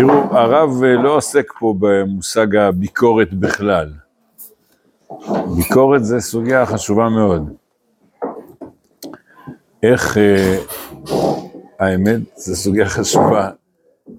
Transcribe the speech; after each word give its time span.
תראו, 0.00 0.12
הרב 0.12 0.84
אה, 0.84 0.94
לא 0.94 1.16
עוסק 1.16 1.52
פה 1.58 1.74
במושג 1.78 2.56
הביקורת 2.56 3.34
בכלל. 3.34 3.92
ביקורת 5.56 6.04
זה 6.04 6.20
סוגיה 6.20 6.66
חשובה 6.66 7.08
מאוד. 7.08 7.54
איך, 9.82 10.18
אה, 10.18 10.58
האמת, 11.80 12.20
זו 12.36 12.56
סוגיה 12.56 12.88
חשובה, 12.88 13.50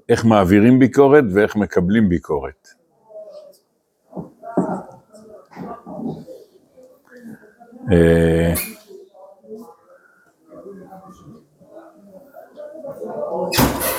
איך 0.09 0.25
מעבירים 0.25 0.79
ביקורת 0.79 1.23
ואיך 1.33 1.55
מקבלים 1.55 2.09
ביקורת. 2.09 2.67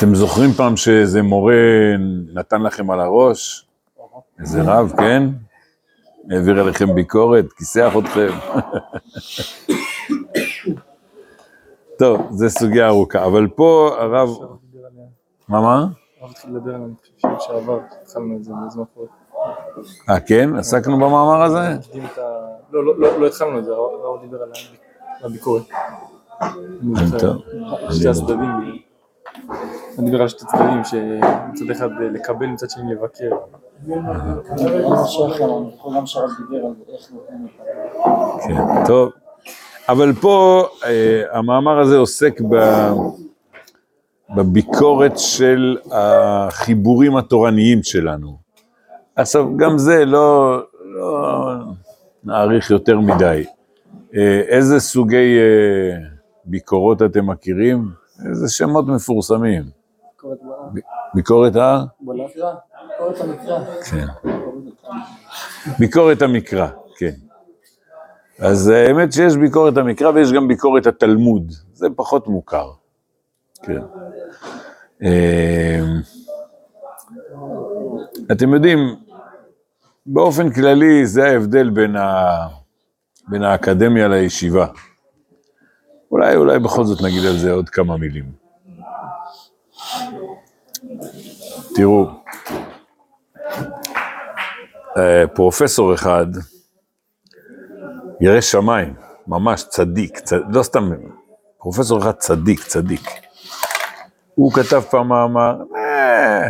אתם 0.02 0.14
זוכרים 0.14 0.52
פעם 0.52 0.76
שאיזה 0.76 1.22
מורה 1.22 1.54
נתן 2.34 2.62
לכם 2.62 2.90
על 2.90 3.00
הראש? 3.00 3.68
איזה 4.40 4.62
רב, 4.62 4.92
כן? 4.98 5.22
העביר 6.30 6.60
עליכם 6.60 6.94
ביקורת, 6.94 7.52
כיסח 7.52 7.92
אתכם. 7.98 8.28
טוב, 11.98 12.20
זו 12.30 12.50
סוגיה 12.50 12.86
ארוכה, 12.86 13.24
אבל 13.24 13.48
פה 13.48 13.96
הרב... 13.98 14.28
מה, 15.48 15.60
מה? 15.60 15.86
הרב 16.20 16.30
התחיל 16.30 16.50
לדבר 16.50 16.74
על 16.74 16.82
המקשיבים 16.82 17.36
שעבר, 17.40 17.80
התחלנו 18.02 18.36
את 18.36 18.44
זה 18.44 18.52
בזמן 18.66 18.82
אחר. 18.94 19.02
אה, 20.10 20.20
כן? 20.20 20.56
עסקנו 20.56 20.96
במאמר 20.96 21.42
הזה? 21.42 21.76
לא, 22.72 22.84
לא, 22.84 22.98
לא, 22.98 23.20
לא 23.20 23.26
התחלנו 23.26 23.58
את 23.58 23.64
זה, 23.64 23.72
הרב 23.72 24.20
דיבר 24.20 24.42
על 24.42 24.50
הביקורת. 25.22 25.62
אני 26.40 27.18
טוב. 27.18 27.42
שתי 27.90 28.08
הצדדים. 28.08 28.71
אני 29.98 30.10
דיבר 30.10 30.22
על 30.22 30.28
שתי 30.28 30.44
צדדים, 30.44 30.84
שמצד 30.84 31.70
אחד 31.70 31.88
לקבל, 32.00 32.46
מצד 32.46 32.70
שני 32.70 32.94
לבקר. 32.94 33.30
כן, 38.46 38.84
טוב. 38.86 39.10
אבל 39.88 40.12
פה 40.12 40.64
אה, 40.84 41.22
המאמר 41.32 41.78
הזה 41.80 41.96
עוסק. 41.96 42.40
בביקורת 44.36 45.18
של 45.18 45.76
החיבורים 45.90 47.16
התורניים 47.16 47.82
שלנו. 47.82 48.36
עכשיו, 49.16 49.56
גם 49.56 49.78
זה 49.78 50.04
לא, 50.04 50.58
לא 50.84 51.54
נאריך 52.24 52.70
יותר 52.70 53.00
מדי. 53.00 53.44
אה, 54.16 54.40
איזה 54.48 54.80
סוגי 54.80 55.38
אה, 55.38 55.98
ביקורות 56.44 57.02
אתם 57.02 57.30
מכירים? 57.30 57.88
איזה 58.28 58.48
שמות 58.48 58.86
מפורסמים. 58.86 59.81
ביקורת 61.14 61.56
ה... 61.56 61.84
כן. 63.90 64.06
ביקורת 65.78 66.22
המקרא, 66.22 66.68
כן. 66.96 67.12
אז 68.38 68.68
האמת 68.68 69.12
שיש 69.12 69.36
ביקורת 69.36 69.76
המקרא 69.76 70.10
ויש 70.10 70.32
גם 70.32 70.48
ביקורת 70.48 70.86
התלמוד, 70.86 71.52
זה 71.72 71.86
פחות 71.96 72.28
מוכר. 72.28 72.70
כן. 73.62 73.80
אמ, 75.02 76.00
אתם 78.32 78.54
יודעים, 78.54 78.78
באופן 80.06 80.52
כללי 80.52 81.06
זה 81.06 81.24
ההבדל 81.24 81.70
בין, 81.70 81.96
ה... 81.96 82.26
בין 83.28 83.42
האקדמיה 83.42 84.08
לישיבה. 84.08 84.66
אולי, 86.10 86.36
אולי 86.36 86.58
בכל 86.58 86.84
זאת 86.84 87.02
נגיד 87.02 87.24
על 87.24 87.36
זה 87.36 87.52
עוד 87.52 87.68
כמה 87.68 87.96
מילים. 87.96 88.41
תראו, 91.74 92.10
אה, 94.98 95.24
פרופסור 95.34 95.94
אחד, 95.94 96.26
ירא 98.20 98.40
שמיים, 98.40 98.94
ממש 99.26 99.64
צדיק, 99.68 100.18
צ... 100.18 100.32
לא 100.32 100.62
סתם, 100.62 100.90
פרופסור 101.58 101.98
אחד 101.98 102.12
צדיק, 102.12 102.64
צדיק. 102.64 103.10
הוא 104.34 104.52
כתב 104.52 104.80
פעם 104.80 105.08
מאמר, 105.08 105.56
אה, 105.76 106.48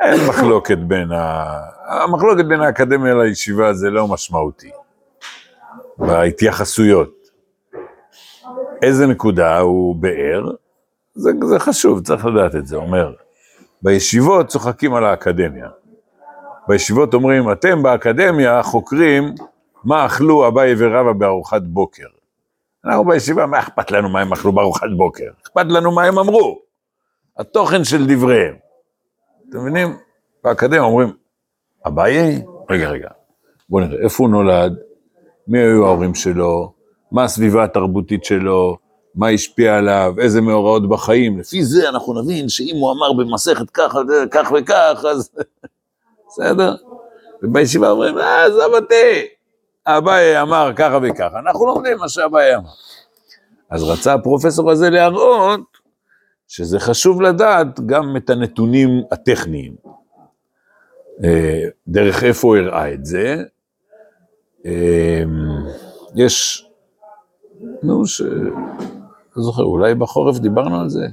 אין 0.00 0.20
מחלוקת 0.28 0.78
בין 0.78 1.12
ה... 1.12 1.44
המחלוקת 1.88 2.44
בין 2.44 2.60
האקדמיה 2.60 3.14
לישיבה 3.14 3.72
זה 3.72 3.90
לא 3.90 4.08
משמעותי, 4.08 4.70
בהתייחסויות. 5.98 7.22
איזה 8.82 9.06
נקודה 9.06 9.58
הוא 9.58 9.96
באר, 9.96 10.50
זה, 11.14 11.30
זה 11.48 11.58
חשוב, 11.58 12.02
צריך 12.02 12.26
לדעת 12.26 12.54
את 12.54 12.66
זה, 12.66 12.76
אומר, 12.76 13.12
בישיבות 13.82 14.46
צוחקים 14.46 14.94
על 14.94 15.04
האקדמיה. 15.04 15.68
בישיבות 16.68 17.14
אומרים, 17.14 17.52
אתם 17.52 17.82
באקדמיה 17.82 18.62
חוקרים 18.62 19.34
מה 19.84 20.06
אכלו 20.06 20.48
אביי 20.48 20.74
ורבא 20.78 21.12
בארוחת 21.12 21.62
בוקר. 21.62 22.06
אנחנו 22.84 23.04
בישיבה, 23.04 23.46
מה 23.46 23.58
אכפת 23.58 23.90
לנו 23.90 24.08
מה 24.08 24.20
הם 24.20 24.32
אכלו 24.32 24.52
בארוחת 24.52 24.88
בוקר? 24.96 25.30
אכפת 25.42 25.64
לנו 25.68 25.92
מה 25.92 26.04
הם 26.04 26.18
אמרו. 26.18 26.58
התוכן 27.38 27.84
של 27.84 28.06
דבריהם. 28.06 28.54
אתם 29.48 29.58
מבינים? 29.58 29.96
באקדמיה 30.44 30.80
אומרים, 30.80 31.12
אביי, 31.86 32.42
רגע, 32.70 32.90
רגע, 32.90 33.08
בואו 33.68 33.84
נראה, 33.84 34.04
איפה 34.04 34.22
הוא 34.22 34.30
נולד? 34.30 34.76
מי 35.48 35.58
היו 35.58 35.86
ההורים 35.86 36.14
שלו? 36.14 36.72
מה 37.12 37.24
הסביבה 37.24 37.64
התרבותית 37.64 38.24
שלו? 38.24 38.76
מה 39.14 39.28
השפיע 39.28 39.76
עליו? 39.76 40.14
איזה 40.18 40.40
מאורעות 40.40 40.88
בחיים? 40.88 41.40
לפי 41.40 41.64
זה 41.64 41.88
אנחנו 41.88 42.22
נבין 42.22 42.48
שאם 42.48 42.76
הוא 42.80 42.92
אמר 42.92 43.12
במסכת 43.12 43.70
כך, 43.70 43.94
כך 44.30 44.52
וכך, 44.58 45.04
אז... 45.10 45.30
בסדר? 46.28 46.74
ובישיבה 47.42 47.90
אומרים, 47.90 48.18
אה, 48.18 48.44
עזוב 48.44 48.74
אותי, 48.74 49.26
אביי 49.86 50.42
אמר 50.42 50.72
ככה 50.76 50.98
וככה, 51.02 51.38
אנחנו 51.38 51.66
לומדים 51.66 51.98
מה 51.98 52.08
שאביי 52.08 52.56
אמר. 52.56 52.70
אז 53.70 53.82
רצה 53.82 54.14
הפרופסור 54.14 54.70
הזה 54.70 54.90
להראות 54.90 55.60
שזה 56.48 56.80
חשוב 56.80 57.22
לדעת 57.22 57.80
גם 57.86 58.16
את 58.16 58.30
הנתונים 58.30 59.02
הטכניים. 59.12 59.76
אה, 61.24 61.64
דרך 61.88 62.24
איפה 62.24 62.48
הוא 62.48 62.56
הראה 62.56 62.92
את 62.92 63.06
זה? 63.06 63.42
אה, 64.66 65.22
יש, 66.16 66.66
נו, 67.82 68.06
ש... 68.06 68.22
לא 69.36 69.42
זוכר, 69.42 69.62
אולי 69.62 69.94
בחורף 69.94 70.38
דיברנו 70.38 70.80
על 70.80 70.88
זה? 70.88 71.06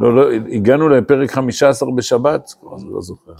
לא, 0.00 0.16
לא, 0.16 0.32
הגענו 0.52 0.88
לפרק 0.88 1.30
15 1.30 1.88
בשבת, 1.96 2.52
כבר 2.60 2.76
לא 2.90 3.00
זוכר. 3.00 3.32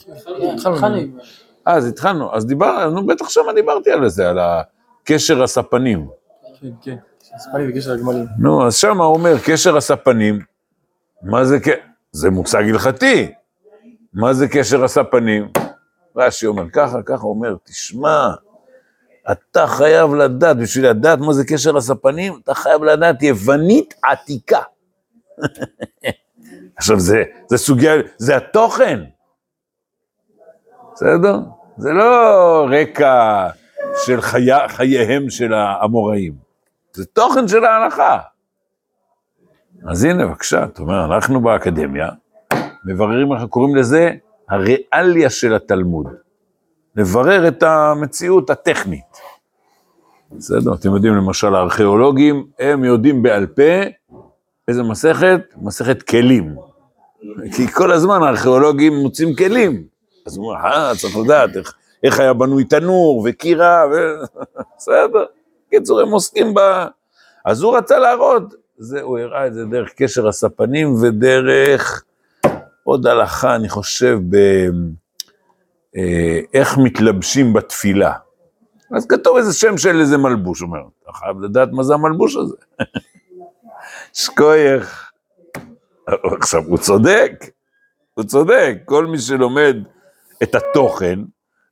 אה, 1.69 1.75
אז 1.77 1.87
התחלנו, 1.87 2.35
אז 2.35 2.47
דיברנו, 2.47 3.07
בטח 3.07 3.29
שמה 3.29 3.53
דיברתי 3.55 3.91
על 3.91 4.09
זה, 4.09 4.31
על 4.31 4.39
הקשר 4.39 5.43
הספנים. 5.43 6.09
כן, 6.61 6.69
כן, 6.83 6.97
ספני 7.39 7.69
בקשר 7.69 7.93
לגמלים. 7.93 8.27
נו, 8.39 8.67
אז 8.67 8.77
שמה 8.77 9.05
הוא 9.05 9.15
אומר, 9.17 9.35
קשר 9.45 9.77
הספנים, 9.77 10.39
מה 11.23 11.45
זה, 11.45 11.61
ק- 11.61 11.81
זה 12.13 12.31
מושג 12.31 12.63
הלכתי, 12.69 13.33
מה 14.15 14.33
זה 14.35 14.49
קשר 14.49 14.85
הספנים? 14.85 15.49
רש"י 16.17 16.47
אומר 16.47 16.71
ככה, 16.71 17.03
ככה 17.03 17.23
אומר, 17.23 17.57
תשמע, 17.65 18.31
אתה 19.33 19.67
חייב 19.67 20.15
לדעת, 20.15 20.57
בשביל 20.57 20.91
לדעת 20.91 21.19
מה 21.19 21.33
זה 21.33 21.45
קשר 21.45 21.77
הספנים, 21.77 22.35
אתה 22.45 22.55
חייב 22.55 22.85
לדעת 22.85 23.23
יוונית 23.23 23.95
עתיקה. 24.03 24.61
עכשיו, 26.79 27.01
זה, 27.01 27.23
זה 27.47 27.59
סוגיה, 27.59 27.93
זה 28.17 28.37
התוכן, 28.37 29.01
בסדר? 30.93 31.39
זה 31.77 31.93
לא 31.93 32.67
רקע 32.71 33.49
של 34.05 34.21
חי, 34.21 34.47
חייהם 34.69 35.31
של 35.31 35.55
האמוראים, 35.55 36.33
זה 36.93 37.07
תוכן 37.07 37.49
של 37.49 37.65
ההלכה. 37.65 38.19
אז 39.89 40.05
הנה, 40.05 40.27
בבקשה, 40.27 40.65
אתה 40.65 40.83
אומר, 40.83 41.05
אנחנו 41.05 41.41
באקדמיה, 41.41 42.09
מבררים, 42.85 43.33
אנחנו 43.33 43.49
קוראים 43.49 43.77
לזה 43.77 44.11
הריאליה 44.49 45.31
של 45.31 45.55
התלמוד. 45.55 46.26
לברר 46.97 47.49
את 47.49 47.63
המציאות 47.63 48.51
הטכנית. 48.51 49.17
בסדר, 50.33 50.75
אתם 50.75 50.95
יודעים, 50.95 51.15
למשל, 51.15 51.55
הארכיאולוגים, 51.55 52.47
הם 52.59 52.85
יודעים 52.85 53.23
בעל 53.23 53.47
פה 53.47 53.63
איזה 54.69 54.83
מסכת? 54.83 55.41
מסכת 55.57 56.03
כלים. 56.03 56.57
כי 57.57 57.69
כל 57.69 57.93
הזמן 57.93 58.23
הארכיאולוגים 58.23 58.95
מוצאים 58.97 59.35
כלים. 59.35 59.85
אז 60.27 60.37
הוא 60.37 60.47
אומר, 60.47 60.61
אה, 60.61 60.93
צריך 60.97 61.17
לדעת 61.17 61.57
איך, 61.57 61.75
איך 62.03 62.21
היה 62.21 62.33
בנוי 62.33 62.65
תנור 62.65 63.27
וקירה, 63.29 63.85
ו... 63.93 63.95
בסדר. 64.77 65.25
קיצור, 65.71 66.01
הם 66.01 66.09
עוסקים 66.09 66.55
ב... 66.55 66.61
אז 67.45 67.63
הוא 67.63 67.77
רצה 67.77 67.99
להראות, 67.99 68.55
זה, 68.79 69.03
הוא 69.03 69.19
הראה 69.19 69.47
את 69.47 69.55
זה 69.55 69.65
דרך 69.65 69.93
קשר 69.97 70.29
הספנים 70.29 70.95
ודרך 71.03 72.05
עוד 72.85 73.07
הלכה, 73.07 73.55
אני 73.55 73.69
חושב, 73.69 74.19
ב... 74.31 74.37
אה, 75.97 76.41
איך 76.55 76.79
מתלבשים 76.79 77.53
בתפילה. 77.53 78.13
אז 78.97 79.07
כתוב 79.07 79.37
איזה 79.37 79.53
שם 79.53 79.79
של 79.79 80.01
איזה 80.01 80.19
מלבוש, 80.19 80.61
הוא 80.61 80.67
אומר, 80.67 80.81
אתה 81.03 81.13
חייב 81.13 81.41
לדעת 81.41 81.69
מה 81.73 81.83
זה 81.83 81.95
המלבוש 81.95 82.37
הזה. 82.37 82.57
שכוייך. 84.13 85.11
עכשיו, 86.41 86.63
הוא 86.67 86.79
צודק, 86.79 87.33
הוא 88.15 88.25
צודק, 88.25 88.79
כל 88.85 89.07
מי 89.07 89.19
שלומד 89.19 89.77
את 90.43 90.55
התוכן 90.55 91.19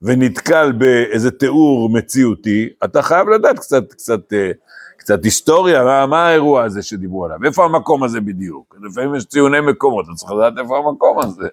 ונתקל 0.03 0.73
באיזה 0.73 1.31
תיאור 1.31 1.91
מציאותי, 1.93 2.69
אתה 2.85 3.03
חייב 3.03 3.29
לדעת 3.29 3.59
קצת, 3.59 3.93
קצת, 3.93 4.32
אה, 4.32 4.50
קצת 4.97 5.25
היסטוריה, 5.25 5.85
מה, 5.85 6.06
מה 6.06 6.26
האירוע 6.26 6.65
הזה 6.65 6.82
שדיברו 6.82 7.25
עליו, 7.25 7.38
איפה 7.44 7.65
המקום 7.65 8.05
הזה 8.05 8.21
בדיוק. 8.21 8.76
לפעמים 8.82 9.15
יש 9.15 9.25
ציוני 9.25 9.61
מקומות, 9.61 10.05
אתה 10.05 10.15
צריך 10.15 10.32
לדעת 10.32 10.53
איפה 10.59 10.79
המקום 10.79 11.19
הזה. 11.21 11.49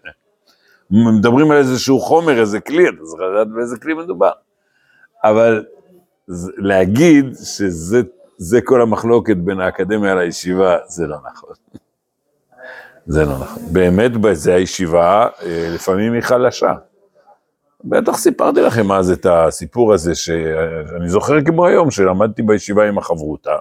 מדברים 0.92 1.52
על 1.52 1.58
איזשהו 1.58 2.00
חומר, 2.00 2.40
איזה 2.40 2.60
כלי, 2.60 2.90
אתה 2.90 2.98
צריך 3.04 3.22
לדעת 3.34 3.48
באיזה 3.48 3.78
כלי 3.80 3.94
מדובר. 3.94 4.32
אבל 5.24 5.66
זה- 6.28 6.52
להגיד 6.58 7.26
שזה 7.36 8.02
זה 8.38 8.60
כל 8.62 8.82
המחלוקת 8.82 9.38
בין 9.38 9.60
האקדמיה 9.60 10.16
לישיבה, 10.16 10.78
זה 10.88 11.08
לא 11.08 11.18
נכון. 11.32 11.50
זה 13.06 13.26
לא 13.26 13.32
נכון. 13.40 13.64
באמת, 13.74 14.18
בזה 14.18 14.56
הישיבה, 14.56 15.28
אה, 15.44 15.70
לפעמים 15.76 16.14
היא 16.14 16.22
חלשה. 16.22 16.74
בטח 17.84 18.18
סיפרתי 18.18 18.62
לכם 18.62 18.92
אז 18.92 19.12
את 19.12 19.26
הסיפור 19.30 19.94
הזה, 19.94 20.16
שאני 20.16 21.10
זוכר 21.10 21.42
כמו 21.46 21.66
היום, 21.66 21.92
שלמדתי 21.92 22.42
בישיבה 22.42 22.88
עם 22.88 22.98
החברותה. 22.98 23.56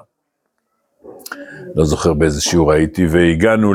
לא 1.74 1.84
זוכר 1.84 2.12
באיזה 2.14 2.40
שיעור 2.40 2.72
הייתי, 2.72 3.06
והגענו 3.06 3.72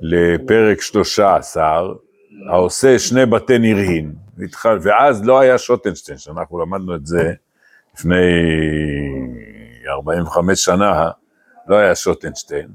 לפרק 0.00 0.80
13, 0.80 1.92
העושה 2.50 2.98
שני 2.98 3.26
בתי 3.26 3.58
נירין, 3.58 4.12
ואז 4.82 5.24
לא 5.24 5.40
היה 5.40 5.58
שוטנשטיין, 5.58 6.18
שאנחנו 6.18 6.58
למדנו 6.58 6.96
את 6.96 7.06
זה 7.06 7.32
לפני 7.94 8.16
45 9.88 10.64
שנה, 10.64 11.10
לא 11.68 11.76
היה 11.76 11.94
שוטנשטיין, 11.94 12.68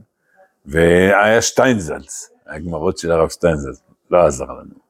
והיה 0.66 1.42
שטיינזלץ, 1.42 2.30
הגמרות 2.48 2.98
של 2.98 3.12
הרב 3.12 3.30
שטיינזלץ, 3.30 3.82
לא 4.12 4.26
עזר 4.26 4.46
לנו. 4.46 4.90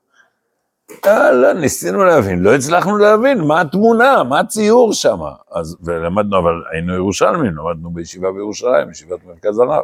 לא, 1.06 1.32
לא, 1.32 1.54
ניסינו 1.54 2.04
להבין, 2.04 2.40
לא 2.40 2.56
הצלחנו 2.56 2.98
להבין 2.98 3.42
מה 3.42 3.62
התמונה, 3.62 4.24
מה 4.24 4.40
הציור 4.40 4.94
שם. 4.94 5.20
אז, 5.52 5.78
ולמדנו, 5.84 6.40
אבל 6.40 6.64
היינו 6.72 6.94
ירושלמים, 6.94 7.58
למדנו 7.58 7.90
בישיבה 7.90 8.32
בירושלים, 8.32 8.92
ישיבת 8.92 9.20
מרכז 9.26 9.60
הרב. 9.60 9.84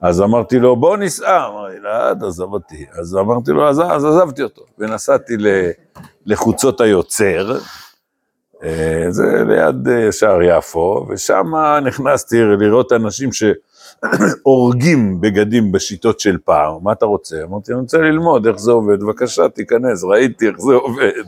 אז 0.00 0.20
אמרתי 0.20 0.58
לו, 0.58 0.76
בוא 0.76 0.96
ניסע. 0.96 1.46
אמר 1.46 1.64
לי, 1.66 1.80
לא, 1.80 2.14
תעזוב 2.14 2.52
אותי. 2.52 2.86
אז 2.92 3.16
אמרתי 3.16 3.50
לו, 3.50 3.68
אז, 3.68 3.80
אז 3.80 4.04
עזבתי 4.04 4.42
אותו. 4.42 4.62
ונסעתי 4.78 5.36
ל, 5.36 5.46
לחוצות 6.26 6.80
היוצר, 6.80 7.58
אה, 8.62 9.06
זה 9.08 9.44
ליד 9.46 9.88
אה, 9.88 10.12
שער 10.12 10.42
יפו, 10.42 11.06
ושם 11.08 11.52
נכנסתי 11.84 12.36
לראות 12.42 12.92
אנשים 12.92 13.30
שהורגים 13.32 15.20
בגדים 15.20 15.72
בשיטות 15.72 16.20
של 16.20 16.38
פעם, 16.44 16.72
מה 16.82 16.92
אתה 16.92 17.06
רוצה? 17.06 17.42
אמרתי, 17.42 17.72
אני 17.72 17.80
רוצה 17.80 17.98
ללמוד 17.98 18.46
איך 18.46 18.56
זה 18.56 18.72
עובד, 18.72 19.00
בבקשה, 19.00 19.48
תיכנס, 19.48 20.04
ראיתי 20.04 20.48
איך 20.48 20.56
זה 20.58 20.72
עובד. 20.72 21.22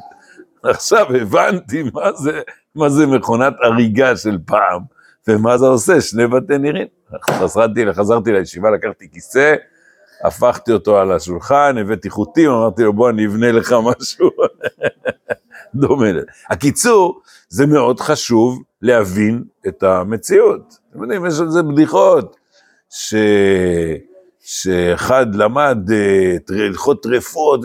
עכשיו 0.63 1.07
הבנתי 1.17 1.83
מה 1.95 2.13
זה, 2.13 2.41
מה 2.75 2.89
זה 2.89 3.07
מכונת 3.07 3.53
הריגה 3.63 4.17
של 4.17 4.39
פעם, 4.47 4.83
ומה 5.29 5.59
זה 5.59 5.67
עושה, 5.67 6.01
שני 6.01 6.27
בתי 6.27 6.59
נירים. 6.59 6.87
חזרתי, 7.31 7.93
חזרתי 7.93 8.33
לישיבה, 8.33 8.71
לקחתי 8.71 9.11
כיסא, 9.13 9.55
הפכתי 10.25 10.73
אותו 10.73 10.99
על 10.99 11.13
השולחן, 11.13 11.77
הבאתי 11.81 12.11
חוטים, 12.11 12.51
אמרתי 12.51 12.83
לו, 12.83 12.93
בוא, 12.93 13.11
אני 13.11 13.27
אבנה 13.27 13.53
לך 13.53 13.75
משהו 13.83 14.31
דומה. 15.75 16.07
הקיצור, 16.51 17.21
זה 17.49 17.67
מאוד 17.67 18.01
חשוב 18.01 18.63
להבין 18.83 19.45
את 19.69 19.83
המציאות. 19.83 20.75
אתם 20.91 21.03
יודעים, 21.03 21.27
יש 21.27 21.41
על 21.41 21.51
זה 21.51 21.63
בדיחות, 21.63 22.37
ש... 22.91 23.15
שאחד 24.45 25.35
למד 25.35 25.91
אה, 25.93 26.37
הלכות 26.67 27.03
טרפות, 27.03 27.61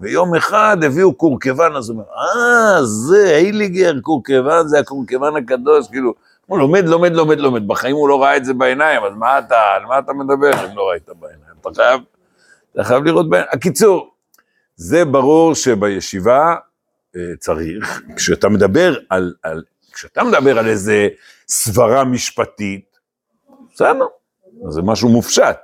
ויום 0.00 0.34
אחד 0.34 0.76
הביאו 0.82 1.14
קורקבן, 1.14 1.72
אז 1.76 1.90
הוא 1.90 1.94
אומר, 1.94 2.08
אה, 2.08 2.84
זה 2.84 3.36
הייליגר, 3.36 4.00
קורקבן, 4.00 4.66
זה 4.66 4.78
הקורקבן 4.78 5.36
הקדוש, 5.36 5.88
כאילו, 5.88 6.14
הוא 6.46 6.58
לומד, 6.58 6.84
לומד, 6.84 7.12
לומד, 7.12 7.38
לומד, 7.38 7.68
בחיים 7.68 7.96
הוא 7.96 8.08
לא 8.08 8.22
ראה 8.22 8.36
את 8.36 8.44
זה 8.44 8.54
בעיניים, 8.54 9.02
אז 9.02 9.12
מה 9.14 9.38
אתה, 9.38 9.60
על 9.76 9.84
מה 9.86 9.98
אתה 9.98 10.12
מדבר 10.12 10.66
אם 10.70 10.76
לא 10.76 10.82
ראית 10.90 11.08
בעיניים? 11.08 11.54
אתה 11.60 11.70
חייב, 11.74 12.00
אתה 12.72 12.84
חייב 12.84 13.04
לראות 13.04 13.30
בעיניים. 13.30 13.50
הקיצור, 13.52 14.14
זה 14.76 15.04
ברור 15.04 15.54
שבישיבה 15.54 16.54
אה, 17.16 17.20
צריך, 17.38 18.02
כשאתה 18.16 18.48
מדבר 18.48 18.96
על, 19.10 19.34
על, 19.42 19.62
כשאתה 19.92 20.24
מדבר 20.24 20.58
על 20.58 20.68
איזה 20.68 21.08
סברה 21.48 22.04
משפטית, 22.04 22.98
בסדר, 23.74 24.06
זה 24.68 24.82
משהו 24.82 25.08
מופשט, 25.08 25.58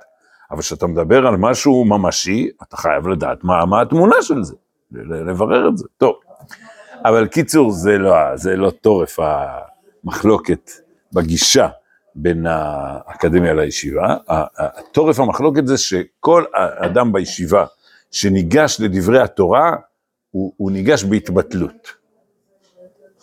אבל 0.51 0.61
כשאתה 0.61 0.87
מדבר 0.87 1.27
על 1.27 1.37
משהו 1.37 1.85
ממשי, 1.85 2.49
אתה 2.63 2.77
חייב 2.77 3.07
לדעת 3.07 3.43
מה, 3.43 3.65
מה 3.65 3.81
התמונה 3.81 4.15
של 4.21 4.43
זה, 4.43 4.55
לברר 4.91 5.69
את 5.69 5.77
זה. 5.77 5.85
טוב, 5.97 6.15
אבל 7.05 7.27
קיצור, 7.27 7.71
זה 7.71 7.97
לא, 7.97 8.35
זה 8.35 8.55
לא 8.55 8.69
טורף 8.69 9.19
המחלוקת 10.03 10.71
בגישה 11.13 11.67
בין 12.15 12.45
האקדמיה 12.49 13.53
לישיבה. 13.53 14.17
התורף 14.27 15.19
המחלוקת 15.19 15.67
זה 15.67 15.77
שכל 15.77 16.43
אדם 16.55 17.13
בישיבה 17.13 17.65
שניגש 18.11 18.77
לדברי 18.81 19.21
התורה, 19.21 19.75
הוא, 20.31 20.53
הוא 20.57 20.71
ניגש 20.71 21.03
בהתבטלות, 21.03 21.87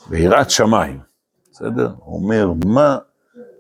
ביראת 0.09 0.51
שמיים, 0.51 1.01
בסדר? 1.53 1.91
הוא 1.99 2.23
אומר, 2.23 2.53
מה, 2.67 2.99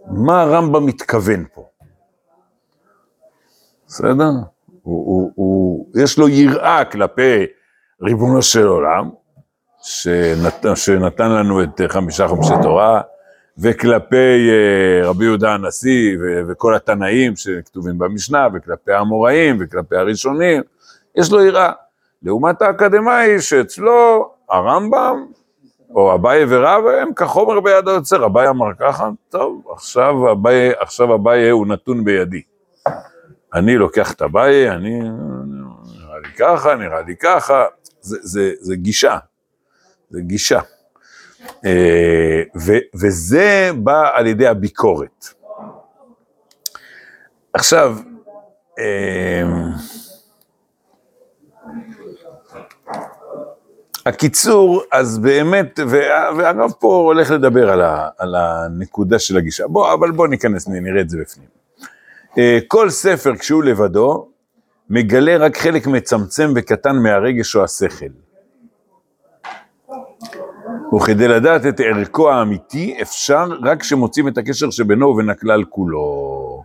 מה 0.06 0.42
הרמב"ם 0.42 0.86
מתכוון 0.86 1.44
פה? 1.54 1.68
בסדר? 3.86 4.30
הוא, 4.82 5.06
הוא, 5.06 5.32
הוא, 5.34 5.86
יש 6.02 6.18
לו 6.18 6.28
יראה 6.28 6.84
כלפי 6.84 7.46
ריבונו 8.02 8.42
של 8.42 8.66
עולם, 8.66 9.10
שנת, 9.86 10.66
שנתן 10.74 11.30
לנו 11.30 11.62
את 11.62 11.80
חמישה 11.88 12.28
חומשי 12.28 12.54
תורה, 12.62 13.00
וכלפי 13.58 14.50
אה, 14.50 15.08
רבי 15.08 15.24
יהודה 15.24 15.54
הנשיא 15.54 16.16
וכל 16.48 16.74
התנאים 16.74 17.36
שכתובים 17.36 17.98
במשנה, 17.98 18.48
וכלפי 18.54 18.92
האמוראים 18.92 19.56
וכלפי 19.60 19.96
הראשונים, 19.96 20.62
יש 21.14 21.32
לו 21.32 21.44
יראה. 21.44 21.72
לעומת 22.22 22.62
האקדמאי 22.62 23.40
שאצלו 23.40 24.30
הרמב"ם, 24.50 25.26
או 25.94 26.14
אביי 26.14 26.44
ורב, 26.48 26.84
הם 26.86 27.14
כחומר 27.14 27.60
ביד 27.60 27.88
היוצר. 27.88 28.26
אביי 28.26 28.48
אמר 28.48 28.74
ככה, 28.78 29.10
טוב, 29.28 29.62
עכשיו 29.72 30.32
אביי, 30.32 30.72
עכשיו 30.78 31.14
אביי 31.14 31.50
הוא 31.50 31.66
נתון 31.66 32.04
בידי. 32.04 32.42
אני 33.54 33.76
לוקח 33.76 34.12
את 34.12 34.22
אביי, 34.22 34.70
אני, 34.70 35.00
נראה 35.00 36.18
לי 36.24 36.32
ככה, 36.38 36.74
נראה 36.74 37.02
לי 37.02 37.16
ככה, 37.16 37.64
זה, 38.00 38.16
זה, 38.22 38.52
זה 38.60 38.76
גישה, 38.76 39.18
זה 40.10 40.20
גישה. 40.20 40.60
אה, 41.64 42.42
ו, 42.66 42.72
וזה 42.94 43.70
בא 43.76 44.10
על 44.14 44.26
ידי 44.26 44.46
הביקורת. 44.46 45.26
עכשיו, 47.52 47.96
אה, 48.78 49.42
הקיצור, 54.06 54.82
אז 54.92 55.18
באמת, 55.18 55.80
וה- 55.88 56.30
והרב 56.38 56.72
פה 56.80 56.86
הולך 57.06 57.30
לדבר 57.30 57.70
על, 57.70 57.80
ה, 57.82 58.08
על 58.18 58.34
הנקודה 58.34 59.18
של 59.18 59.36
הגישה. 59.36 59.66
בוא, 59.66 59.94
אבל 59.94 60.10
בוא 60.10 60.28
ניכנס, 60.28 60.68
נראה 60.68 61.00
את 61.00 61.10
זה 61.10 61.18
בפנים. 61.20 61.48
אה, 62.38 62.58
כל 62.68 62.90
ספר 62.90 63.36
כשהוא 63.36 63.64
לבדו, 63.64 64.28
מגלה 64.90 65.36
רק 65.36 65.56
חלק 65.56 65.86
מצמצם 65.86 66.52
וקטן 66.56 66.96
מהרגש 66.96 67.56
או 67.56 67.64
השכל. 67.64 68.25
וכדי 70.94 71.28
לדעת 71.28 71.66
את 71.66 71.80
ערכו 71.80 72.30
האמיתי, 72.30 72.98
אפשר 73.02 73.44
רק 73.62 73.80
כשמוצאים 73.80 74.28
את 74.28 74.38
הקשר 74.38 74.70
שבינו 74.70 75.06
ובין 75.06 75.30
הכלל 75.30 75.64
כולו. 75.64 76.62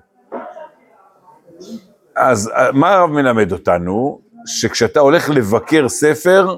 אז 2.16 2.52
אה, 2.56 2.72
מה 2.72 2.94
הרב 2.94 3.10
מלמד 3.10 3.52
אותנו? 3.52 4.22
שכשאתה 4.46 5.00
הולך 5.00 5.30
לבקר 5.30 5.90
ספר, 5.90 6.58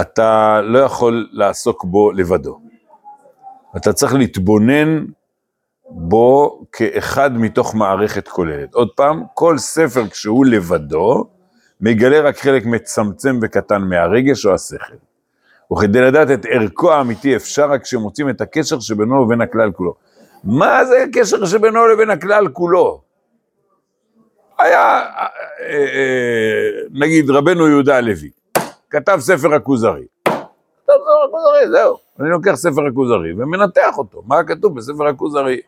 אתה 0.00 0.60
לא 0.62 0.78
יכול 0.78 1.28
לעסוק 1.32 1.84
בו 1.84 2.12
לבדו. 2.12 2.60
אתה 3.76 3.92
צריך 3.92 4.14
להתבונן 4.14 5.04
בו 5.90 6.60
כאחד 6.72 7.30
מתוך 7.34 7.74
מערכת 7.74 8.28
כוללת. 8.28 8.74
עוד 8.74 8.88
פעם, 8.96 9.22
כל 9.34 9.58
ספר 9.58 10.08
כשהוא 10.08 10.46
לבדו, 10.46 11.24
מגלה 11.80 12.20
רק 12.20 12.36
חלק 12.38 12.66
מצמצם 12.66 13.38
וקטן 13.42 13.82
מהרגש 13.82 14.46
או 14.46 14.54
השכל. 14.54 14.94
וכדי 15.72 16.00
לדעת 16.00 16.30
את 16.30 16.46
ערכו 16.50 16.92
האמיתי 16.92 17.36
אפשר 17.36 17.70
רק 17.70 17.82
כשמוצאים 17.82 18.30
את 18.30 18.40
הקשר 18.40 18.80
שבינו 18.80 19.14
ובין 19.14 19.40
הכלל 19.40 19.72
כולו. 19.72 19.94
מה 20.44 20.84
זה 20.84 21.02
הקשר 21.02 21.46
שבינו 21.46 21.86
לבין 21.86 22.10
הכלל 22.10 22.48
כולו? 22.48 23.00
היה, 24.58 25.00
אה, 25.00 25.26
אה, 25.70 26.70
נגיד, 26.90 27.30
רבנו 27.30 27.68
יהודה 27.68 27.96
הלוי, 27.96 28.30
כתב 28.90 29.18
ספר 29.20 29.54
הכוזרי. 29.54 30.06
כתב 30.24 30.32
ספר 30.84 31.24
הכוזרי, 31.28 31.70
זהו. 31.70 31.96
אני 32.20 32.30
לוקח 32.30 32.54
ספר 32.54 32.86
הכוזרי 32.86 33.32
ומנתח 33.32 33.98
אותו, 33.98 34.22
מה 34.26 34.44
כתוב 34.44 34.76
בספר 34.76 35.06
הכוזרי. 35.06 35.60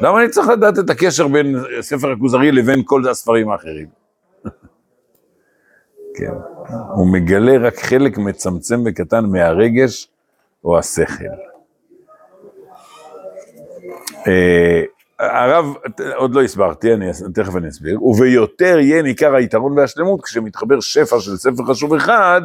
למה 0.00 0.20
אני 0.20 0.28
צריך 0.28 0.48
לדעת 0.48 0.78
את 0.78 0.90
הקשר 0.90 1.28
בין 1.28 1.56
ספר 1.80 2.12
הכוזרי 2.12 2.52
לבין 2.52 2.82
כל 2.84 3.08
הספרים 3.08 3.50
האחרים? 3.50 4.01
כן. 6.14 6.32
הוא 6.94 7.12
מגלה 7.12 7.66
רק 7.66 7.78
חלק 7.78 8.18
מצמצם 8.18 8.82
וקטן 8.86 9.24
מהרגש 9.24 10.08
או 10.64 10.78
השכל. 10.78 11.24
אה, 14.26 14.82
הרב, 15.18 15.74
עוד 16.16 16.34
לא 16.34 16.42
הסברתי, 16.42 16.94
אני, 16.94 17.06
תכף 17.34 17.56
אני 17.56 17.68
אסביר, 17.68 18.04
וביותר 18.04 18.78
יהיה 18.78 19.02
ניכר 19.02 19.34
היתרון 19.34 19.78
והשלמות 19.78 20.24
כשמתחבר 20.24 20.80
שפע 20.80 21.20
של 21.20 21.36
ספר 21.36 21.64
חשוב 21.64 21.94
אחד 21.94 22.42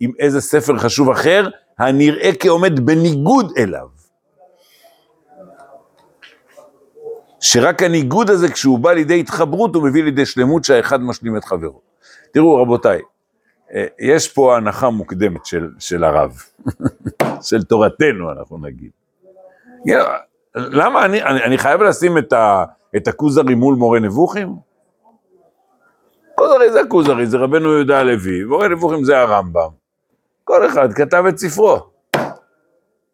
עם 0.00 0.10
איזה 0.18 0.40
ספר 0.40 0.78
חשוב 0.78 1.10
אחר, 1.10 1.48
הנראה 1.78 2.30
כעומד 2.40 2.80
בניגוד 2.80 3.52
אליו. 3.58 3.86
שרק 7.40 7.82
הניגוד 7.82 8.30
הזה, 8.30 8.48
כשהוא 8.48 8.78
בא 8.78 8.92
לידי 8.92 9.20
התחברות, 9.20 9.74
הוא 9.74 9.84
מביא 9.84 10.04
לידי 10.04 10.26
שלמות 10.26 10.64
שהאחד 10.64 11.00
משלים 11.00 11.36
את 11.36 11.44
חברו. 11.44 11.93
תראו, 12.32 12.62
רבותיי, 12.62 13.00
אה, 13.74 13.86
יש 13.98 14.28
פה 14.32 14.56
הנחה 14.56 14.90
מוקדמת 14.90 15.46
של, 15.46 15.68
של 15.78 16.04
הרב, 16.04 16.32
של 17.48 17.62
תורתנו, 17.62 18.32
אנחנו 18.32 18.58
נגיד. 18.58 18.90
למה 20.56 21.04
אני, 21.04 21.22
אני, 21.22 21.44
אני 21.44 21.58
חייב 21.58 21.82
לשים 21.82 22.18
את, 22.18 22.32
ה, 22.32 22.64
את 22.96 23.08
הכוזרי 23.08 23.54
מול 23.54 23.74
מורה 23.74 24.00
נבוכים? 24.00 24.56
כוזרי 26.34 26.72
זה 26.72 26.80
הכוזרי, 26.80 27.26
זה 27.26 27.38
רבנו 27.38 27.72
יהודה 27.72 27.98
הלוי, 27.98 28.44
מורה 28.44 28.68
נבוכים 28.68 29.04
זה 29.04 29.18
הרמב"ם. 29.18 29.70
כל 30.44 30.66
אחד 30.66 30.92
כתב 30.92 31.24
את 31.28 31.38
ספרו. 31.38 31.78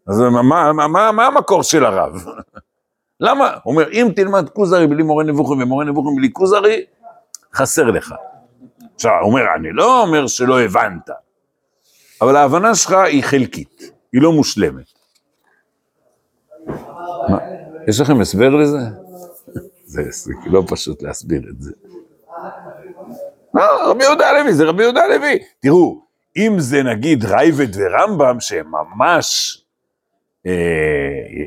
אז 0.07 0.21
מה, 0.21 0.73
מה, 0.73 0.89
מה, 0.89 1.13
מה 1.13 1.27
המקור 1.27 1.63
של 1.63 1.85
הרב? 1.85 2.25
למה? 3.21 3.51
הוא 3.63 3.73
אומר, 3.73 3.91
אם 3.93 4.09
תלמד 4.17 4.49
כוזרי 4.49 4.87
בלי 4.87 5.03
מורה 5.03 5.25
נבוכים 5.25 5.63
ומורה 5.63 5.85
נבוכים 5.85 6.17
בלי 6.17 6.33
כוזרי, 6.33 6.85
חסר 7.55 7.85
לך. 7.85 8.15
עכשיו, 9.01 9.13
הוא 9.21 9.31
אומר, 9.31 9.43
אני 9.57 9.73
לא 9.73 10.03
אומר 10.03 10.27
שלא 10.27 10.61
הבנת, 10.61 11.11
אבל 12.21 12.37
ההבנה 12.37 12.75
שלך 12.75 12.93
היא 12.93 13.25
חלקית, 13.25 13.91
היא 14.13 14.23
לא 14.23 14.33
מושלמת. 14.33 14.85
מה, 17.29 17.39
יש 17.89 18.01
לכם 18.01 18.21
הסבר 18.21 18.49
לזה? 18.49 18.79
זה, 19.93 20.03
לא 20.47 20.63
פשוט 20.67 21.03
להסביר 21.03 21.43
את 21.51 21.63
זה. 21.63 21.73
לא, 23.55 23.91
רבי 23.91 24.05
יהודה 24.05 24.29
הלוי, 24.29 24.55
זה 24.55 24.65
רבי 24.65 24.83
יהודה 24.83 25.01
הלוי. 25.01 25.39
תראו, 25.61 26.03
אם 26.37 26.55
זה 26.59 26.83
נגיד 26.83 27.25
רייבד 27.25 27.69
ורמב"ם, 27.77 28.41
שהם 28.41 28.67
ממש, 28.71 29.59
אה, 30.47 30.53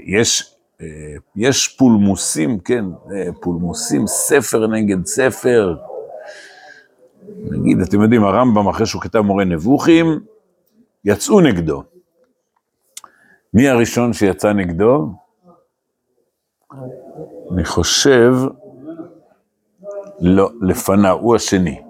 יש, 0.05 0.55
אה, 0.81 0.87
יש 1.35 1.67
פולמוסים, 1.67 2.59
כן, 2.59 2.85
אה, 3.15 3.33
פולמוסים, 3.41 4.07
ספר 4.07 4.67
נגד 4.67 5.05
ספר. 5.05 5.75
נגיד, 7.51 7.81
אתם 7.81 8.01
יודעים, 8.01 8.23
הרמב"ם, 8.23 8.67
אחרי 8.67 8.85
שהוא 8.85 9.01
כתב 9.01 9.19
מורה 9.19 9.45
נבוכים, 9.45 10.19
יצאו 11.05 11.41
נגדו. 11.41 11.83
מי 13.53 13.69
הראשון 13.69 14.13
שיצא 14.13 14.53
נגדו? 14.53 15.09
אני 17.53 17.65
חושב, 17.65 18.33
לא, 20.19 20.49
לפניו, 20.61 21.17
הוא 21.21 21.35
השני. 21.35 21.81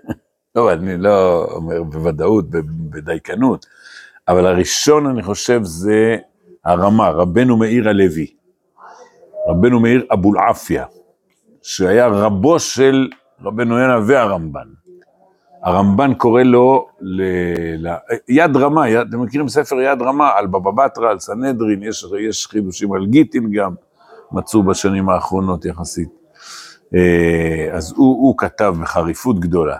לא, 0.54 0.72
אני 0.72 0.96
לא 0.96 1.44
אומר 1.44 1.82
בוודאות, 1.82 2.44
בדייקנות, 2.90 3.66
אבל 4.28 4.46
הראשון, 4.46 5.06
אני 5.06 5.22
חושב, 5.22 5.60
זה 5.62 6.16
הרמה, 6.64 7.10
רבנו 7.10 7.56
מאיר 7.56 7.88
הלוי. 7.88 8.26
רבנו 9.48 9.80
מאיר 9.80 10.06
אבולעפיה, 10.12 10.86
שהיה 11.62 12.06
רבו 12.06 12.58
של 12.58 13.08
רבנו 13.40 13.78
יונה 13.78 13.98
והרמב"ן. 14.06 14.81
הרמב"ן 15.62 16.14
קורא 16.14 16.42
לו 16.42 16.88
ל... 17.00 17.22
ל... 17.88 17.94
יד 18.28 18.56
רמה, 18.56 18.88
יד... 18.88 19.06
אתם 19.08 19.22
מכירים 19.22 19.48
ספר 19.48 19.80
יד 19.80 20.02
רמה 20.02 20.30
על 20.36 20.46
בבא 20.46 20.70
בתרא, 20.70 21.10
על 21.10 21.18
סנהדרין, 21.18 21.82
יש, 21.82 22.06
יש 22.28 22.46
חידושים 22.46 22.92
על 22.92 23.06
גיטין 23.06 23.52
גם, 23.52 23.74
מצאו 24.32 24.62
בשנים 24.62 25.08
האחרונות 25.08 25.64
יחסית. 25.64 26.08
אה, 26.94 27.68
אז 27.72 27.92
הוא, 27.96 28.16
הוא 28.16 28.34
כתב 28.38 28.74
בחריפות 28.80 29.40
גדולה. 29.40 29.76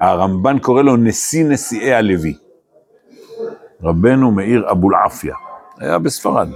הרמב"ן 0.00 0.58
קורא 0.58 0.82
לו 0.82 0.96
נשיא 0.96 1.44
נשיאי 1.44 1.94
הלוי. 1.94 2.36
רבנו 3.82 4.30
מאיר 4.30 4.70
אבולעפיה, 4.70 5.34
היה 5.78 5.98
בספרד. 5.98 6.48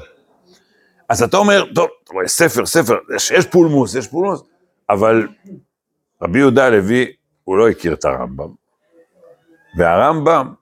אז 1.08 1.22
אתה 1.22 1.36
אומר, 1.36 1.64
טוב, 1.74 1.88
אתה 2.04 2.12
רואה, 2.12 2.28
ספר, 2.28 2.66
ספר, 2.66 2.96
יש, 3.16 3.30
יש 3.30 3.46
פולמוס, 3.46 3.94
יש 3.94 4.08
פולמוס, 4.08 4.42
אבל 4.90 5.28
רבי 6.22 6.38
יהודה 6.38 6.66
הלוי, 6.66 7.12
הוא 7.50 7.58
לא 7.58 7.68
הכיר 7.68 7.94
את 7.94 8.04
הרמב"ם. 8.04 8.48
והרמב"ם, 9.78 10.54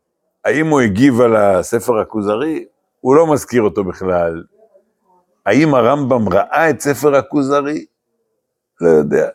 האם 0.44 0.66
הוא 0.66 0.80
הגיב 0.80 1.20
על 1.20 1.36
הספר 1.36 1.98
הכוזרי? 1.98 2.64
הוא 3.00 3.16
לא 3.16 3.32
מזכיר 3.32 3.62
אותו 3.62 3.84
בכלל. 3.84 4.42
האם 5.46 5.74
הרמב"ם 5.74 6.28
ראה 6.28 6.70
את 6.70 6.80
ספר 6.80 7.14
הכוזרי? 7.16 7.84
לא 8.80 8.88
יודע. 8.88 9.28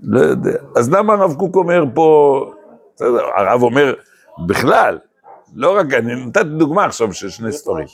לא 0.00 0.20
יודע. 0.20 0.58
אז 0.76 0.90
למה 0.90 1.12
הרב 1.12 1.34
קוק 1.34 1.56
אומר 1.56 1.84
פה, 1.94 2.40
בסדר, 2.94 3.24
הרב 3.36 3.62
אומר 3.62 3.94
בכלל, 4.46 4.98
לא 5.54 5.76
רק, 5.76 5.86
אני 5.92 6.26
נתתי 6.26 6.44
דוגמה 6.44 6.84
עכשיו 6.84 7.12
של 7.12 7.28
שני 7.28 7.52
ספרים. 7.52 7.86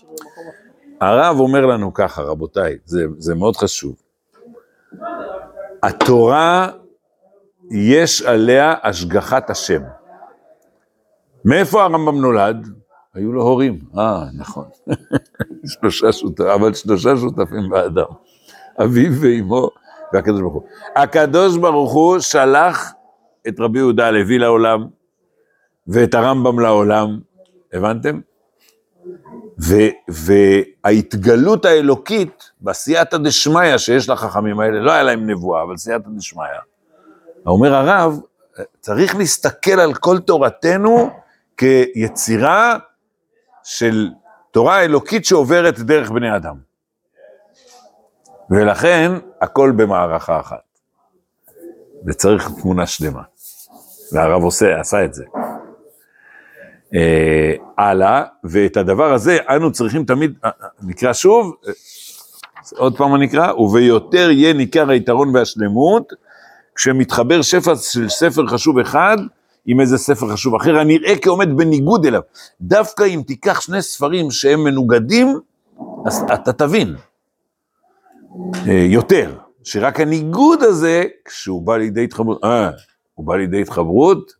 הרב 1.00 1.40
אומר 1.40 1.66
לנו 1.66 1.94
ככה, 1.94 2.22
רבותיי, 2.22 2.76
זה, 2.84 3.04
זה 3.18 3.34
מאוד 3.34 3.56
חשוב. 3.56 3.94
התורה, 5.82 6.68
יש 7.72 8.22
עליה 8.22 8.74
השגחת 8.82 9.50
השם. 9.50 9.82
מאיפה 11.44 11.82
הרמב"ם 11.82 12.20
נולד? 12.20 12.68
היו 13.14 13.32
לו 13.32 13.42
הורים. 13.42 13.78
אה, 13.98 14.24
נכון. 14.38 14.64
שלושה 15.80 16.12
שותפים, 16.12 16.46
אבל 16.46 16.74
שלושה 16.74 17.16
שותפים 17.16 17.68
באדם. 17.70 18.06
אביו 18.84 19.12
ואימו 19.20 19.70
והקדוש 20.12 20.40
ברוך 20.40 20.54
הוא. 20.54 20.62
הקדוש 20.96 21.56
ברוך 21.56 21.92
הוא 21.92 22.18
שלח 22.18 22.92
את 23.48 23.60
רבי 23.60 23.78
יהודה 23.78 24.06
הלוי 24.06 24.38
לעולם, 24.38 24.86
ואת 25.86 26.14
הרמב"ם 26.14 26.60
לעולם, 26.60 27.18
הבנתם? 27.72 28.20
וההתגלות 30.08 31.64
האלוקית 31.64 32.50
בסייעתא 32.60 33.16
דשמיא 33.16 33.78
שיש 33.78 34.08
לחכמים 34.08 34.60
האלה, 34.60 34.80
לא 34.80 34.92
היה 34.92 35.02
להם 35.02 35.30
נבואה, 35.30 35.62
אבל 35.62 35.76
סייעתא 35.76 36.08
דשמיא, 36.16 36.44
אומר 37.46 37.74
הרב, 37.74 38.20
צריך 38.80 39.16
להסתכל 39.16 39.80
על 39.80 39.94
כל 39.94 40.18
תורתנו 40.18 41.10
כיצירה 41.56 42.78
של 43.64 44.10
תורה 44.50 44.80
אלוקית 44.84 45.24
שעוברת 45.24 45.78
דרך 45.78 46.10
בני 46.10 46.36
אדם. 46.36 46.56
ולכן 48.50 49.12
הכל 49.40 49.72
במערכה 49.76 50.40
אחת. 50.40 50.62
וצריך 52.06 52.50
תמונה 52.62 52.86
שלמה. 52.86 53.22
והרב 54.12 54.42
עושה, 54.42 54.80
עשה 54.80 55.04
את 55.04 55.14
זה. 55.14 55.24
אה, 56.94 57.52
הלאה, 57.78 58.22
ואת 58.44 58.76
הדבר 58.76 59.12
הזה 59.12 59.38
אנו 59.48 59.72
צריכים 59.72 60.04
תמיד, 60.04 60.34
אה, 60.44 60.50
אה, 60.62 60.68
נקרא 60.82 61.12
שוב, 61.12 61.54
אה, 61.66 61.72
עוד 62.76 62.96
פעם 62.96 63.14
אני 63.14 63.26
אקרא, 63.26 63.52
וביותר 63.52 64.30
יהיה 64.30 64.52
ניכר 64.52 64.90
היתרון 64.90 65.36
והשלמות, 65.36 66.12
כשמתחבר 66.74 67.42
שפע 67.42 67.76
של 67.76 68.08
ספר 68.08 68.46
חשוב 68.46 68.78
אחד, 68.78 69.16
עם 69.66 69.80
איזה 69.80 69.98
ספר 69.98 70.28
חשוב 70.28 70.54
אחר, 70.54 70.78
הנראה 70.78 71.14
כעומד 71.22 71.56
בניגוד 71.56 72.06
אליו. 72.06 72.20
דווקא 72.60 73.02
אם 73.02 73.22
תיקח 73.26 73.60
שני 73.60 73.82
ספרים 73.82 74.30
שהם 74.30 74.64
מנוגדים, 74.64 75.38
אז 76.06 76.24
אתה 76.34 76.52
תבין. 76.52 76.96
אה, 78.68 78.72
יותר, 78.72 79.38
שרק 79.64 80.00
הניגוד 80.00 80.62
הזה, 80.62 81.04
כשהוא 81.24 81.62
בא 81.62 81.76
לידי 81.76 82.04
התחברות, 82.04 82.44
אה, 82.44 82.70
הוא 83.14 83.26
בא 83.26 83.36
לידי 83.36 83.62
התחברות? 83.62 84.32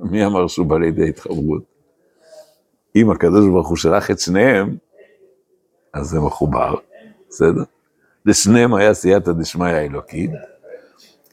מי 0.00 0.26
אמר 0.26 0.46
שהוא 0.46 0.66
בא 0.66 0.78
לידי 0.78 1.08
התחברות? 1.08 1.62
אם 2.96 3.10
הקדוש 3.10 3.46
ברוך 3.46 3.68
הוא 3.68 3.76
שלח 3.76 4.10
את 4.10 4.20
שניהם, 4.20 4.76
אז 5.94 6.06
זה 6.06 6.20
מחובר, 6.20 6.74
בסדר? 7.28 7.62
לשניהם 8.26 8.74
היה 8.74 8.94
סייעתא 8.94 9.32
דשמיא 9.32 9.68
האלוקית, 9.68 10.30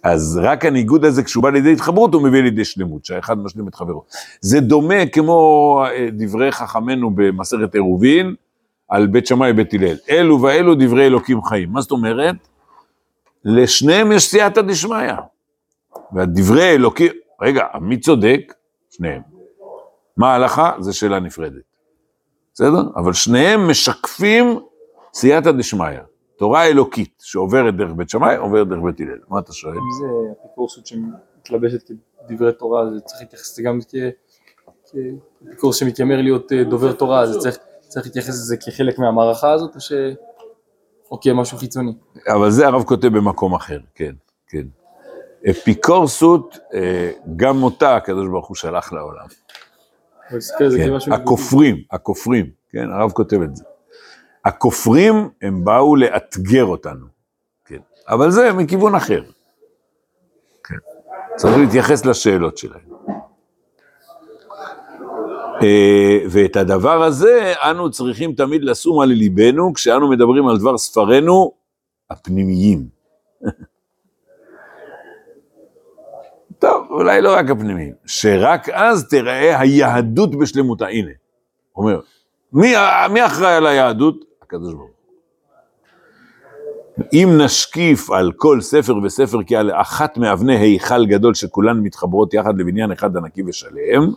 אז 0.04 0.40
רק 0.44 0.66
הניגוד 0.66 1.06
הזה, 1.06 1.24
כשהוא 1.24 1.44
בא 1.44 1.50
לידי 1.50 1.74
התחברות, 1.74 2.14
הוא 2.14 2.22
מביא 2.22 2.42
לידי 2.42 2.66
שלמות, 2.66 3.06
שהאחד 3.06 3.38
משלים 3.38 3.68
את 3.68 3.76
חברו. 3.76 4.04
זה 4.42 4.60
דומה 4.60 5.06
כמו 5.06 5.84
אה, 5.86 6.08
דברי 6.12 6.52
חכמינו 6.52 7.12
במסכת 7.16 7.74
עירובין, 7.74 8.36
על 8.90 9.08
בית 9.08 9.28
שמאי 9.28 9.52
ובית 9.52 9.74
הלל. 9.74 9.96
אלו 10.10 10.42
ואלו 10.42 10.76
דברי 10.76 11.06
אלוקים 11.06 11.44
חיים. 11.44 11.72
מה 11.72 11.82
זאת 11.82 11.92
אומרת? 11.92 12.36
לשניהם 13.46 14.12
יש 14.12 14.30
סייעתא 14.30 14.62
דשמיא. 14.62 15.14
והדברי 16.12 16.72
אלוקים, 16.72 17.12
רגע, 17.42 17.66
מי 17.82 18.00
צודק? 18.00 18.54
שניהם. 18.90 19.22
מה 20.18 20.32
ההלכה? 20.32 20.72
זו 20.80 20.98
שאלה 20.98 21.20
נפרדת. 21.20 21.62
בסדר? 22.54 22.82
אבל 22.96 23.14
שניהם 23.14 23.70
משקפים 23.70 24.60
סייעתא 25.14 25.52
דשמיא. 25.52 26.00
תורה 26.38 26.66
אלוקית 26.66 27.24
שעוברת 27.24 27.76
דרך 27.78 27.92
בית 27.96 28.10
שמאי, 28.10 28.36
עוברת 28.36 28.68
דרך 28.68 28.80
בית 28.84 29.00
הלל. 29.00 29.20
מה 29.30 29.40
אתה 29.40 29.54
שואל? 29.54 29.74
אם 29.74 29.82
זה 30.00 30.06
אפיקורסות 30.42 30.86
שמתלבשת 30.88 31.92
דברי 32.30 32.54
תורה, 32.54 32.94
זה 32.94 33.00
צריך 33.02 33.22
להתייחס 33.22 33.60
גם 33.60 33.80
כ- 33.90 34.96
כקורס 35.52 35.76
שמתיימר 35.76 36.22
להיות 36.22 36.52
אה, 36.52 36.64
דובר 36.64 36.94
תורה, 36.94 37.22
אז 37.22 37.38
צריך 37.38 37.58
צריך 37.80 38.06
להתייחס 38.06 38.30
לזה 38.30 38.58
כחלק 38.58 39.00
מהמערכה 39.00 39.52
הזאת, 39.52 39.76
או 39.76 39.80
ש... 39.82 39.92
או 41.12 41.20
כמשהו 41.22 41.58
חיצוני? 41.58 41.94
אבל 42.28 42.52
זה 42.52 42.68
הרב 42.68 42.84
כותב 42.84 43.08
במקום 43.08 43.54
אחר, 43.56 43.80
כן, 43.96 44.14
כן. 44.48 44.64
אפיקורסות, 45.50 46.58
אה, 46.74 47.12
גם 47.36 47.64
אותה 47.64 47.96
הקדוש 47.96 48.28
ברוך 48.30 48.48
הוא 48.48 48.56
שלח 48.56 48.94
לעולם. 48.94 49.26
כן. 51.08 51.14
הכופרים, 51.14 51.78
הכופרים, 51.92 52.46
כן, 52.70 52.92
הרב 52.92 53.12
כותב 53.12 53.42
את 53.42 53.56
זה. 53.56 53.64
הכופרים, 54.48 55.30
הם 55.42 55.66
באו 55.66 55.96
לאתגר 55.96 56.66
אותנו, 56.66 57.06
כן, 57.66 57.80
אבל 58.08 58.32
זה 58.32 58.54
מכיוון 58.54 58.96
אחר. 58.96 59.24
כן, 60.64 60.76
צריך 61.36 61.58
להתייחס 61.58 62.06
לשאלות 62.06 62.58
שלהם. 62.58 62.98
אה, 65.64 66.20
ואת 66.30 66.56
הדבר 66.56 67.04
הזה 67.04 67.54
אנו 67.64 67.92
צריכים 67.92 68.34
תמיד 68.34 68.64
לשום 68.64 69.00
על 69.00 69.10
ליבנו 69.10 69.74
כשאנו 69.74 70.10
מדברים 70.10 70.48
על 70.48 70.58
דבר 70.58 70.78
ספרנו 70.78 71.52
הפנימיים. 72.10 72.88
טוב, 76.60 76.88
אולי 76.90 77.22
לא 77.22 77.36
רק 77.36 77.50
הפנימיים, 77.50 77.94
שרק 78.06 78.70
אז 78.70 79.08
תראה 79.10 79.60
היהדות 79.60 80.36
בשלמותה. 80.36 80.88
הנה, 80.88 81.12
אומר, 81.76 82.00
מי, 82.54 82.74
מי 83.14 83.26
אחראי 83.26 83.54
על 83.56 83.68
היהדות? 83.68 84.27
הקדוש 84.48 84.74
ברוך 84.74 84.90
הוא. 84.90 84.98
אם 87.14 87.30
נשקיף 87.38 88.12
על 88.12 88.32
כל 88.36 88.62
ספר 88.62 88.98
וספר 89.04 89.38
כעל 89.48 89.72
אחת 89.72 90.18
מאבני 90.18 90.58
היכל 90.58 91.06
גדול 91.06 91.34
שכולן 91.34 91.80
מתחברות 91.80 92.34
יחד 92.34 92.60
לבניין 92.60 92.92
אחד 92.92 93.18
ענקי 93.18 93.44
ושלם, 93.48 94.12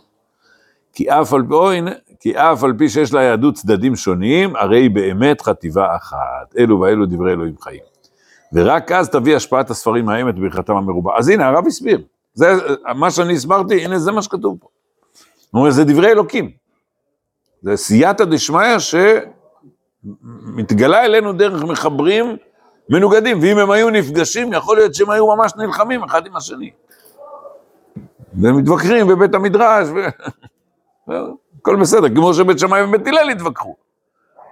כי 0.93 1.09
אף 1.09 1.33
על 1.33 1.41
פי, 1.47 1.53
או, 1.53 1.71
הנה, 1.71 1.91
כי 2.19 2.37
אף 2.37 2.63
על 2.63 2.73
פי 2.77 2.89
שיש 2.89 3.13
ליהדות 3.13 3.55
צדדים 3.55 3.95
שונים, 3.95 4.55
הרי 4.55 4.89
באמת 4.89 5.41
חטיבה 5.41 5.95
אחת. 5.95 6.55
אלו 6.57 6.79
ואלו 6.79 7.05
דברי 7.05 7.31
אלוהים 7.31 7.55
חיים. 7.61 7.81
ורק 8.53 8.91
אז 8.91 9.09
תביא 9.09 9.35
השפעת 9.35 9.69
הספרים 9.69 10.29
את 10.29 10.39
ברכתם 10.39 10.75
המרובה. 10.75 11.11
אז 11.17 11.29
הנה, 11.29 11.47
הרב 11.47 11.67
הסביר. 11.67 12.01
זה, 12.33 12.53
מה 12.95 13.11
שאני 13.11 13.33
הסברתי, 13.33 13.85
הנה, 13.85 13.99
זה 13.99 14.11
מה 14.11 14.21
שכתוב 14.21 14.57
פה. 14.59 14.67
הוא 15.51 15.59
אומר, 15.59 15.71
זה 15.71 15.83
דברי 15.83 16.11
אלוקים. 16.11 16.51
זה 17.61 17.75
סייעתא 17.75 18.25
דשמיא 18.25 18.79
שמתגלה 20.03 21.05
אלינו 21.05 21.33
דרך 21.33 21.63
מחברים 21.63 22.37
מנוגדים, 22.89 23.39
ואם 23.41 23.57
הם 23.57 23.71
היו 23.71 23.89
נפגשים, 23.89 24.53
יכול 24.53 24.77
להיות 24.77 24.95
שהם 24.95 25.09
היו 25.09 25.35
ממש 25.35 25.51
נלחמים 25.57 26.03
אחד 26.03 26.25
עם 26.25 26.35
השני. 26.35 26.71
והם 28.33 28.57
מתווכחים 28.57 29.07
בבית 29.07 29.33
המדרש, 29.33 29.87
ו... 29.87 29.99
הכל 31.61 31.75
בסדר, 31.81 32.15
כמו 32.15 32.33
שבית 32.33 32.59
שמאי 32.59 32.83
ובית 32.83 33.07
הלל 33.07 33.29
התווכחו. 33.29 33.75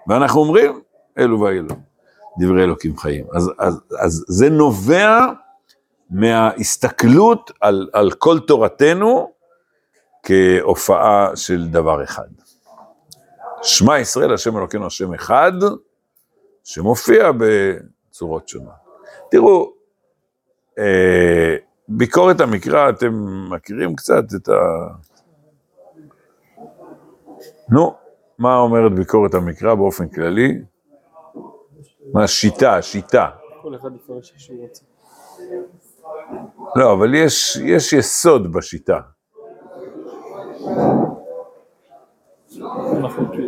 ואנחנו 0.07 0.39
אומרים, 0.39 0.81
אלו 1.17 1.39
ואלו, 1.39 1.75
דברי 2.39 2.63
אלוקים 2.63 2.97
חיים. 2.97 3.25
אז, 3.33 3.51
אז, 3.59 3.81
אז 3.99 4.25
זה 4.27 4.49
נובע 4.49 5.25
מההסתכלות 6.09 7.51
על, 7.61 7.89
על 7.93 8.11
כל 8.11 8.39
תורתנו 8.39 9.31
כהופעה 10.23 11.35
של 11.35 11.67
דבר 11.67 12.03
אחד. 12.03 12.27
שמע 13.61 13.99
ישראל, 13.99 14.33
השם 14.33 14.57
אלוקינו, 14.57 14.85
השם 14.85 15.13
אחד, 15.13 15.51
שמופיע 16.63 17.31
בצורות 17.37 18.47
שונות. 18.47 18.73
תראו, 19.31 19.73
אה, 20.79 21.55
ביקורת 21.87 22.39
המקרא, 22.41 22.89
אתם 22.89 23.13
מכירים 23.51 23.95
קצת 23.95 24.23
את 24.35 24.49
ה... 24.49 24.53
נו, 27.69 27.95
מה 28.37 28.57
אומרת 28.57 28.95
ביקורת 28.95 29.33
המקרא 29.33 29.75
באופן 29.75 30.09
כללי? 30.09 30.61
מה 32.13 32.23
השיטה, 32.23 32.75
השיטה. 32.75 33.29
כל 33.61 33.75
אחד 33.75 33.89
יפרש 33.95 34.31
איך 34.31 34.39
שהוא 34.39 34.61
רוצה. 34.61 34.83
לא, 36.75 36.93
אבל 36.93 37.15
יש, 37.15 37.55
יש 37.65 37.93
יסוד 37.93 38.51
בשיטה, 38.51 38.99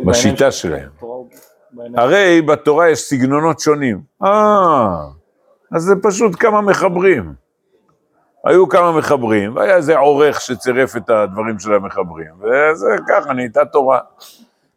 בשיטה 0.06 0.50
שלהם. 0.50 0.88
הרי 1.94 2.42
בתורה 2.42 2.90
יש 2.90 2.98
סגנונות 2.98 3.60
שונים. 3.60 4.00
אה, 4.24 5.06
אז 5.72 5.82
זה 5.82 5.94
פשוט 6.02 6.32
כמה 6.38 6.60
מחברים. 6.60 7.34
היו 8.44 8.68
כמה 8.68 8.92
מחברים, 8.92 9.56
והיה 9.56 9.76
איזה 9.76 9.98
עורך 9.98 10.40
שצירף 10.40 10.96
את 10.96 11.10
הדברים 11.10 11.58
של 11.58 11.74
המחברים, 11.74 12.30
וזה 12.40 12.96
ככה 13.08 13.32
נהייתה 13.32 13.64
תורה. 13.64 14.00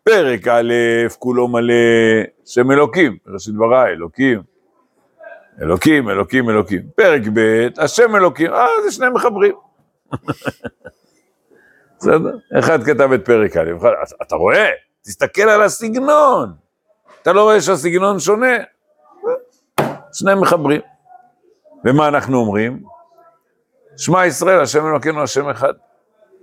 פרק 0.04 0.48
א', 0.48 0.74
כולו 1.20 1.48
מלא 1.48 1.74
שם 2.46 2.72
אלוקים, 2.72 3.18
בראשית 3.26 3.56
ברא, 3.56 3.88
אלוקים. 3.88 4.42
אלוקים, 5.62 6.10
אלוקים, 6.10 6.50
אלוקים. 6.50 6.82
פרק 6.96 7.22
ב', 7.34 7.68
השם 7.78 8.16
אלוקים, 8.16 8.54
אה, 8.54 8.66
זה 8.84 8.92
שני 8.92 9.10
מחברים. 9.10 9.56
בסדר? 12.06 12.38
אחד 12.60 12.84
כתב 12.84 13.12
את 13.12 13.26
פרק 13.26 13.58
א', 13.58 13.72
אתה 14.22 14.36
רואה? 14.36 14.70
תסתכל 15.02 15.42
על 15.42 15.62
הסגנון. 15.62 16.54
אתה 17.22 17.34
לא 17.34 17.44
רואה 17.44 17.62
שהסגנון 17.62 18.20
שונה? 18.20 18.58
שני 20.14 20.36
מחברים. 20.36 20.82
ומה 21.86 22.08
אנחנו 22.08 22.38
אומרים? 22.38 22.84
שמע 23.98 24.26
ישראל, 24.26 24.62
השם 24.62 24.86
אלוקינו, 24.86 25.24
השם 25.24 25.50
אחד. 25.50 25.74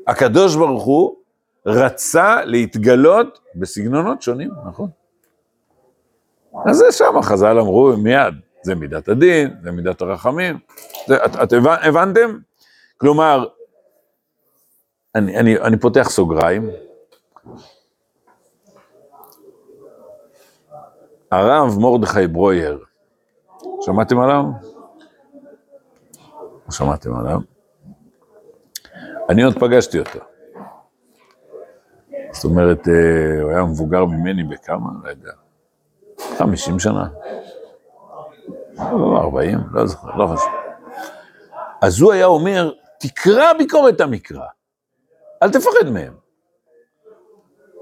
הקדוש 0.06 0.56
ברוך 0.56 0.84
הוא 0.84 1.16
רצה 1.66 2.44
להתגלות 2.44 3.38
בסגנונות 3.54 4.22
שונים, 4.22 4.50
נכון? 4.68 4.88
אז 6.66 6.76
זה 6.76 6.92
שם, 6.92 7.22
חז"ל 7.22 7.58
אמרו 7.58 7.96
מיד, 7.96 8.34
זה 8.62 8.74
מידת 8.74 9.08
הדין, 9.08 9.54
זה 9.62 9.70
מידת 9.70 10.02
הרחמים. 10.02 10.58
זה, 11.06 11.24
את, 11.24 11.36
את 11.42 11.52
הבנ, 11.52 11.76
הבנתם? 11.82 12.38
כלומר, 12.98 13.46
אני, 15.14 15.38
אני, 15.38 15.58
אני 15.58 15.78
פותח 15.78 16.08
סוגריים. 16.10 16.70
הרב 21.30 21.78
מרדכי 21.78 22.26
ברויר, 22.26 22.84
שמעתם 23.80 24.20
עליו? 24.20 24.44
לא 26.66 26.70
שמעתם 26.70 27.16
עליו? 27.16 27.38
אני 29.28 29.42
עוד 29.42 29.58
פגשתי 29.58 29.98
אותו. 29.98 30.18
זאת 32.32 32.44
אומרת, 32.44 32.88
אה, 32.88 33.42
הוא 33.42 33.50
היה 33.50 33.62
מבוגר 33.62 34.04
ממני 34.04 34.44
בכמה? 34.44 34.90
לא 35.04 35.08
יודע. 35.10 35.32
50 36.38 36.78
שנה. 36.78 37.08
לא, 38.76 39.18
40, 39.20 39.58
לא 39.72 39.86
זוכר, 39.86 40.16
לא 40.16 40.26
חשוב. 40.26 40.52
אז 41.82 42.00
הוא 42.00 42.12
היה 42.12 42.26
אומר, 42.26 42.72
תקרא 43.00 43.52
ביקורת 43.58 44.00
המקרא, 44.00 44.46
אל 45.42 45.50
תפחד 45.50 45.90
מהם. 45.92 46.12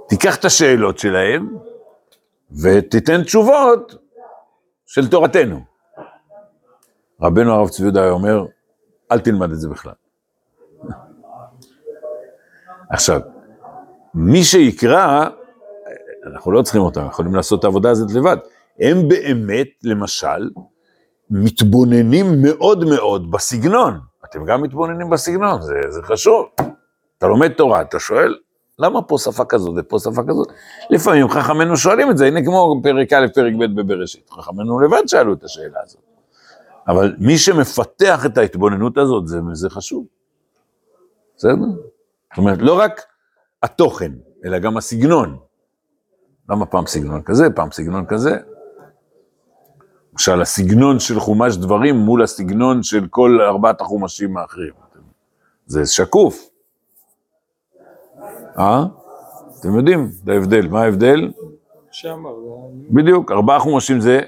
תיקח 0.09 0.37
את 0.37 0.45
השאלות 0.45 0.99
שלהם 0.99 1.57
ותיתן 2.63 3.23
תשובות 3.23 3.95
של 4.87 5.09
תורתנו. 5.09 5.61
רבנו 7.23 7.53
הרב 7.53 7.69
צבי 7.69 7.83
יהודה 7.85 8.11
אומר, 8.11 8.45
אל 9.13 9.21
תלמד 9.21 9.53
את 9.53 9.61
זה 9.61 9.69
בכלל. 9.69 9.93
עכשיו, 12.91 13.21
מי 14.15 14.45
שיקרא, 14.45 15.27
אנחנו 16.27 16.53
לא 16.53 16.63
צריכים 16.63 16.83
אותם, 16.83 17.07
יכולים 17.07 17.35
לעשות 17.35 17.61
את 17.61 17.65
העבודה 17.65 17.91
הזאת 17.91 18.11
לבד. 18.15 18.37
הם 18.81 19.09
באמת, 19.09 19.69
למשל, 19.85 20.51
מתבוננים 21.31 22.27
מאוד 22.43 22.85
מאוד 22.85 23.31
בסגנון. 23.31 24.01
אתם 24.25 24.45
גם 24.45 24.63
מתבוננים 24.63 25.11
בסגנון, 25.11 25.63
זה, 25.63 25.75
זה 25.89 26.03
חשוב. 26.03 26.47
אתה 27.21 27.29
לומד 27.29 27.53
תורה, 27.53 27.81
אתה 27.81 28.01
שואל, 28.01 28.39
למה 28.79 29.03
פה 29.03 29.19
שפה 29.19 29.45
כזאת 29.45 29.75
ופה 29.77 29.99
שפה 29.99 30.23
כזאת? 30.29 30.49
לפעמים 30.91 31.29
חכמינו 31.29 31.77
שואלים 31.77 32.11
את 32.11 32.19
זה, 32.19 32.27
הנה 32.27 32.45
כמו 32.45 32.81
פרק 32.83 33.13
א', 33.13 33.27
פרק 33.35 33.53
ב' 33.61 33.81
בבראשית. 33.81 34.31
חכמינו 34.31 34.81
לבד 34.81 35.03
שאלו 35.07 35.33
את 35.33 35.45
השאלה 35.45 35.79
הזאת. 35.83 36.01
אבל 36.89 37.17
מי 37.19 37.39
שמפתח 37.39 38.27
את 38.27 38.39
ההתבוננות 38.39 38.99
הזאת, 38.99 39.29
זה, 39.29 39.39
זה 39.53 39.71
חשוב. 39.71 40.07
בסדר? 41.37 41.55
זאת 42.31 42.39
אומרת, 42.39 42.59
לא 42.63 42.79
רק 42.79 43.03
התוכן, 43.63 44.13
אלא 44.45 44.59
גם 44.59 44.77
הסגנון. 44.77 45.39
למה 46.51 46.67
פעם 46.67 46.87
סגנון 46.87 47.23
כזה, 47.23 47.51
פעם 47.55 47.71
סגנון 47.71 48.07
כזה? 48.07 48.37
למשל, 50.13 50.43
הסגנון 50.43 50.99
של 50.99 51.21
חומש 51.21 51.57
דברים 51.57 51.97
מול 51.97 52.23
הסגנון 52.23 52.83
של 52.83 53.07
כל 53.11 53.39
ארבעת 53.41 53.81
החומשים 53.81 54.37
האחרים. 54.37 54.73
זה 55.67 55.87
שקוף. 55.87 56.50
אה? 58.61 58.85
אתם 59.61 59.77
יודעים 59.77 60.11
את 60.25 60.29
ההבדל. 60.29 60.69
מה 60.69 60.83
ההבדל? 60.83 61.31
בדיוק, 62.91 63.33
ארבעה 63.33 63.59
חומשים 63.59 64.01
זה 64.01 64.21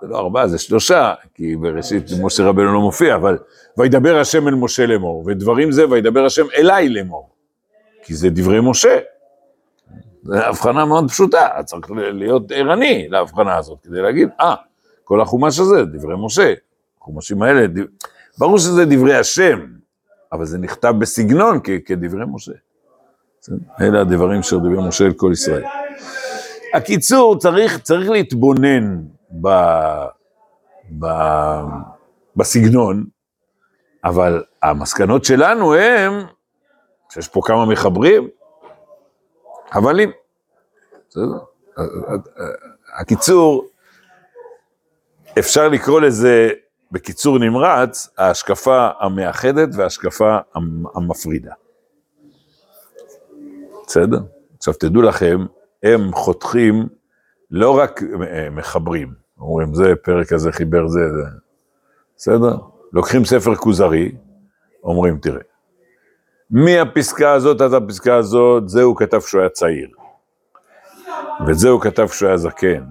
זה 0.00 0.08
לא 0.08 0.18
ארבעה, 0.18 0.48
זה 0.48 0.58
שלושה, 0.58 1.14
כי 1.34 1.56
בראשית 1.56 2.04
משה 2.22 2.44
רבנו 2.44 2.72
לא 2.74 2.80
מופיע, 2.80 3.14
אבל 3.14 3.38
וידבר 3.78 4.18
השם 4.20 4.48
אל 4.48 4.54
משה 4.54 4.86
לאמור, 4.86 5.24
ודברים 5.26 5.72
זה 5.72 5.88
וידבר 5.90 6.24
השם 6.24 6.46
אליי 6.56 6.88
לאמור, 6.88 7.30
כי 8.04 8.14
זה 8.14 8.30
דברי 8.30 8.60
משה. 8.62 8.98
זו 10.22 10.34
הבחנה 10.34 10.84
מאוד 10.84 11.10
פשוטה, 11.10 11.48
צריך 11.64 11.90
להיות 11.90 12.52
ערני 12.52 13.08
להבחנה 13.08 13.56
הזאת, 13.56 13.78
כדי 13.82 14.00
להגיד, 14.02 14.28
אה, 14.40 14.54
כל 15.04 15.20
החומש 15.20 15.58
הזה, 15.58 15.84
דברי 15.84 16.14
משה, 16.18 16.54
החומשים 17.00 17.42
האלה, 17.42 17.66
דב... 17.66 17.82
ברור 18.38 18.58
שזה 18.58 18.84
דברי 18.84 19.14
השם, 19.14 19.66
אבל 20.32 20.44
זה 20.44 20.58
נכתב 20.58 20.94
בסגנון 20.98 21.60
כ- 21.64 21.70
כדברי 21.86 22.24
משה. 22.34 22.52
אלה 23.80 24.00
הדברים 24.00 24.42
של 24.42 24.56
דברי 24.58 24.88
משה 24.88 25.04
אל 25.04 25.12
כל 25.12 25.30
ישראל. 25.32 25.64
הקיצור, 26.74 27.38
צריך, 27.38 27.78
צריך 27.78 28.10
להתבונן 28.10 28.98
ב, 29.40 29.48
ב, 30.98 31.06
בסגנון, 32.36 33.04
אבל 34.04 34.44
המסקנות 34.62 35.24
שלנו 35.24 35.74
הם, 35.74 36.12
שיש 37.12 37.28
פה 37.28 37.40
כמה 37.44 37.66
מחברים, 37.66 38.28
הבלים. 39.72 40.10
בסדר? 41.08 41.38
הקיצור, 43.00 43.66
אפשר 45.38 45.68
לקרוא 45.68 46.00
לזה 46.00 46.48
בקיצור 46.92 47.38
נמרץ, 47.38 48.08
ההשקפה 48.18 48.88
המאחדת 49.00 49.68
וההשקפה 49.76 50.36
המ- 50.54 50.84
המפרידה. 50.94 51.52
בסדר? 53.86 54.20
עכשיו 54.58 54.74
תדעו 54.74 55.02
לכם, 55.02 55.46
הם 55.82 56.12
חותכים, 56.12 56.88
לא 57.50 57.78
רק 57.78 58.02
אה, 58.02 58.50
מחברים, 58.50 59.12
אומרים 59.40 59.74
זה 59.74 59.92
פרק 60.02 60.32
הזה 60.32 60.52
חיבר 60.52 60.88
זה, 60.88 61.00
זה, 61.00 61.22
בסדר? 62.16 62.56
לוקחים 62.92 63.24
ספר 63.24 63.54
כוזרי, 63.54 64.12
אומרים 64.84 65.18
תראה, 65.18 65.42
מהפסקה 66.50 67.32
הזאת 67.32 67.60
עד 67.60 67.74
הפסקה 67.74 68.16
הזאת, 68.16 68.68
זה 68.68 68.82
הוא 68.82 68.96
כתב 68.96 69.20
שהוא 69.20 69.40
היה 69.40 69.50
צעיר. 69.50 69.88
ואת 71.46 71.58
זה 71.58 71.68
הוא 71.68 71.80
כתב 71.80 72.08
שהוא 72.08 72.28
היה 72.28 72.36
זקן. 72.36 72.84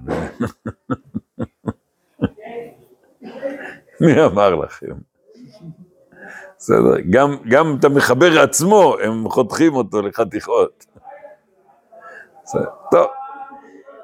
מי 4.00 4.24
אמר 4.24 4.54
לכם? 4.54 4.92
בסדר, 6.62 7.00
גם, 7.10 7.36
גם 7.48 7.76
את 7.78 7.84
המחבר 7.84 8.40
עצמו, 8.40 8.96
הם 9.02 9.28
חותכים 9.28 9.74
אותו 9.74 10.02
לחתיכות. 10.02 10.86
טוב. 12.90 13.06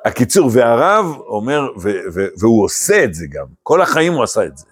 הקיצור, 0.04 0.50
והרב 0.52 1.06
אומר, 1.18 1.68
ו, 1.82 1.90
ו, 2.14 2.26
והוא 2.38 2.64
עושה 2.64 3.04
את 3.04 3.14
זה 3.14 3.26
גם, 3.30 3.44
כל 3.62 3.82
החיים 3.82 4.12
הוא 4.12 4.22
עשה 4.22 4.44
את 4.44 4.58
זה. 4.58 4.66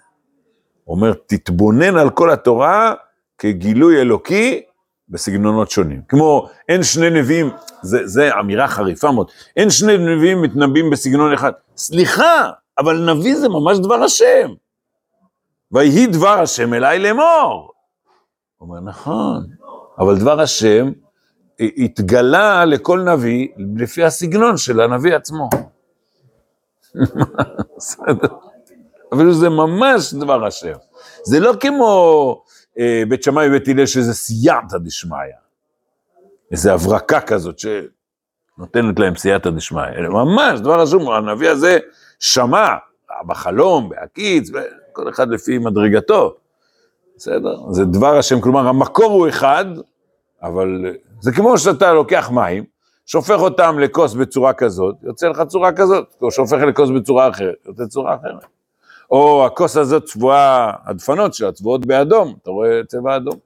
הוא 0.84 0.96
אומר, 0.96 1.12
תתבונן 1.26 1.96
על 1.96 2.10
כל 2.10 2.30
התורה 2.30 2.94
כגילוי 3.38 4.00
אלוקי 4.00 4.62
בסגנונות 5.08 5.70
שונים. 5.70 6.02
כמו, 6.08 6.48
אין 6.68 6.82
שני 6.82 7.10
נביאים, 7.10 7.50
זה 7.82 8.38
אמירה 8.40 8.68
חריפה 8.68 9.12
מאוד, 9.12 9.30
אין 9.56 9.70
שני 9.70 9.98
נביאים 9.98 10.42
מתנבאים 10.42 10.90
בסגנון 10.90 11.32
אחד. 11.32 11.52
סליחה, 11.76 12.50
אבל 12.78 13.12
נביא 13.12 13.36
זה 13.36 13.48
ממש 13.48 13.78
דבר 13.78 14.04
השם. 14.04 14.48
ויהי 15.72 16.06
דבר 16.06 16.40
השם 16.40 16.74
אליי 16.74 16.98
לאמור. 16.98 17.75
הוא 18.58 18.68
אומר, 18.68 18.80
נכון, 18.80 19.46
אבל 19.98 20.18
דבר 20.18 20.40
השם 20.40 20.92
התגלה 21.60 22.64
לכל 22.64 23.00
נביא 23.00 23.48
לפי 23.76 24.04
הסגנון 24.04 24.56
של 24.56 24.80
הנביא 24.80 25.14
עצמו. 25.14 25.48
אפילו 29.14 29.34
זה 29.34 29.48
ממש 29.48 30.14
דבר 30.14 30.46
השם. 30.46 30.72
זה 31.24 31.40
לא 31.40 31.52
כמו 31.60 32.42
אה, 32.78 33.02
בית 33.08 33.22
שמאי 33.22 33.48
ובית 33.48 33.68
הלל 33.68 33.86
שזה 33.86 34.14
סייעתא 34.14 34.78
דשמיא. 34.78 35.18
איזו 36.52 36.70
הברקה 36.70 37.20
כזאת 37.20 37.58
שנותנת 37.58 38.98
להם 38.98 39.16
סייעתא 39.16 39.50
דשמיא. 39.50 39.88
אלא 39.98 40.08
ממש 40.08 40.60
דבר 40.60 40.80
השם, 40.80 41.08
הנביא 41.08 41.50
הזה 41.50 41.78
שמע 42.18 42.68
בחלום, 43.26 43.88
בהקיץ, 43.88 44.50
כל 44.92 45.08
אחד 45.08 45.28
לפי 45.28 45.58
מדרגתו. 45.58 46.36
בסדר? 47.16 47.56
זה 47.70 47.84
דבר 47.84 48.18
השם, 48.18 48.40
כלומר 48.40 48.68
המקור 48.68 49.12
הוא 49.12 49.28
אחד, 49.28 49.64
אבל 50.42 50.86
זה 51.20 51.32
כמו 51.32 51.58
שאתה 51.58 51.92
לוקח 51.92 52.30
מים, 52.30 52.64
שופך 53.06 53.40
אותם 53.40 53.78
לכוס 53.78 54.14
בצורה 54.14 54.52
כזאת, 54.52 54.94
יוצא 55.02 55.28
לך 55.28 55.42
צורה 55.42 55.72
כזאת, 55.72 56.14
או 56.22 56.30
שופך 56.30 56.58
לכוס 56.58 56.90
בצורה 56.90 57.28
אחרת, 57.28 57.54
יוצא 57.66 57.86
צורה 57.86 58.14
אחרת. 58.14 58.46
או 59.10 59.46
הכוס 59.46 59.76
הזאת 59.76 60.04
צבועה, 60.04 60.72
הדפנות 60.84 61.34
שלה 61.34 61.52
צבועות 61.52 61.86
באדום, 61.86 62.34
אתה 62.42 62.50
רואה 62.50 62.80
צבע 62.88 63.16
אדום. 63.16 63.38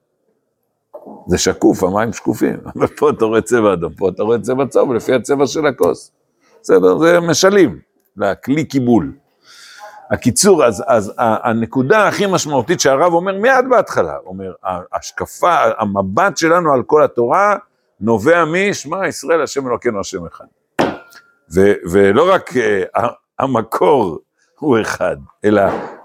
זה 1.26 1.38
שקוף, 1.38 1.82
המים 1.82 2.12
שקופים, 2.12 2.56
אבל 2.76 2.86
פה 2.86 3.10
אתה 3.10 3.24
רואה 3.24 3.40
צבע 3.40 3.72
אדום, 3.72 3.92
פה 3.92 4.08
אתה 4.08 4.22
רואה 4.22 4.38
צבע 4.38 4.66
צהוב, 4.66 4.92
לפי 4.92 5.14
הצבע 5.14 5.46
של 5.46 5.66
הכוס. 5.66 6.12
בסדר, 6.62 6.98
זה 6.98 7.20
משלים, 7.20 7.78
לכלי 8.16 8.64
קיבול. 8.64 9.12
הקיצור, 10.10 10.64
אז, 10.64 10.84
אז 10.86 11.12
הנקודה 11.18 12.08
הכי 12.08 12.26
משמעותית 12.26 12.80
שהרב 12.80 13.12
אומר 13.12 13.38
מיד 13.38 13.64
בהתחלה, 13.70 14.16
אומר, 14.26 14.52
ההשקפה, 14.62 15.54
המבט 15.78 16.36
שלנו 16.36 16.72
על 16.72 16.82
כל 16.82 17.04
התורה, 17.04 17.56
נובע 18.00 18.44
משמע 18.44 19.08
ישראל 19.08 19.42
השם 19.42 19.68
אלוקינו 19.68 20.00
השם 20.00 20.26
אחד. 20.26 20.44
ו, 21.54 21.60
ולא 21.90 22.34
רק 22.34 22.50
uh, 22.50 22.98
המקור 23.38 24.18
הוא 24.58 24.80
אחד, 24.80 25.16
אלא 25.44 25.62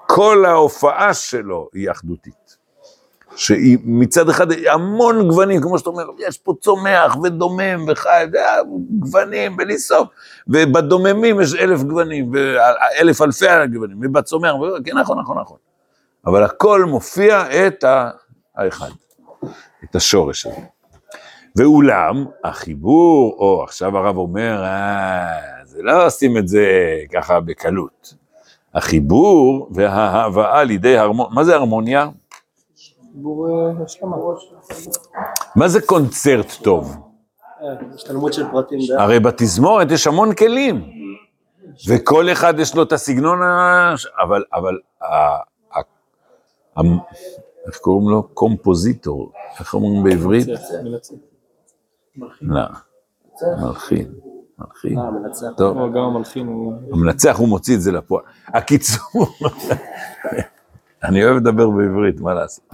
כל 0.08 0.46
ההופעה 0.46 1.14
שלו 1.14 1.70
היא 1.74 1.92
אחדותית. 1.92 2.45
שהיא 3.36 3.78
מצד 3.84 4.30
אחד 4.30 4.52
המון 4.52 5.28
גוונים, 5.28 5.62
כמו 5.62 5.80
שאתה 5.80 5.90
אומר, 5.90 6.04
יש 6.28 6.38
פה 6.38 6.54
צומח 6.62 7.18
ודומם 7.24 7.86
וחי, 7.88 8.26
גוונים 9.00 9.58
בלי 9.58 9.78
סוף, 9.78 10.08
ובדוממים 10.48 11.42
יש 11.42 11.56
אלף 11.56 11.84
גוונים, 11.84 12.32
ואלף 12.34 13.22
אלפי 13.22 13.46
גוונים, 13.74 13.98
ובצומח, 14.04 14.52
כן, 14.86 14.98
נכון, 14.98 15.20
נכון, 15.20 15.38
נכון. 15.40 15.58
אבל 16.28 16.44
הכל 16.44 16.86
מופיע 16.86 17.68
את 17.68 17.86
האחד, 18.56 18.90
את 19.84 19.96
השורש 19.96 20.46
הזה. 20.46 20.62
ואולם, 21.56 22.26
החיבור, 22.44 23.36
או 23.40 23.64
עכשיו 23.64 23.98
הרב 23.98 24.18
אומר, 24.18 24.64
אה, 24.64 25.26
זה 25.64 25.84
לא 25.84 26.06
עושים 26.06 26.38
את 26.38 26.48
זה 26.48 26.68
ככה 27.14 27.40
בקלות. 27.40 28.14
החיבור 28.74 29.70
וההבאה 29.72 30.64
לידי 30.64 30.98
הרמוניה, 30.98 31.36
מה 31.36 31.44
זה 31.44 31.56
הרמוניה? 31.56 32.08
חיבור 33.16 33.48
השלמה. 33.86 34.16
מה 35.56 35.68
זה 35.68 35.82
קונצרט 35.82 36.52
טוב? 36.64 36.98
השתלמות 37.94 38.34
של 38.34 38.52
פרטים. 38.52 38.80
הרי 38.98 39.20
בתזמורת 39.20 39.92
יש 39.92 40.08
המון 40.08 40.34
כלים, 40.34 40.90
וכל 41.88 42.32
אחד 42.32 42.60
יש 42.60 42.76
לו 42.76 42.84
את 42.84 42.92
הסגנון. 42.92 43.40
אבל, 44.24 44.44
אבל. 44.54 44.78
איך 47.68 47.78
קוראים 47.78 48.10
לו? 48.10 48.24
קומפוזיטור, 48.34 49.32
איך 49.60 49.74
אומרים 49.74 50.04
בעברית? 50.04 50.48
לא, 52.42 52.62
מלחין, 53.62 54.12
מלחין. 54.60 54.98
אה. 55.00 55.04
טוב, 55.58 55.78
לא, 55.78 55.90
גם 55.90 55.98
המלחין 55.98 56.48
הוא... 56.48 56.74
המנצח 56.92 57.36
הוא 57.40 57.48
מוציא 57.48 57.76
את 57.76 57.82
זה 57.82 57.92
לפועל. 57.92 58.24
הקיצור, 58.48 59.26
אני 61.04 61.26
אוהב 61.26 61.36
לדבר 61.36 61.70
בעברית, 61.70 62.20
מה 62.20 62.34
לעשות? 62.34 62.66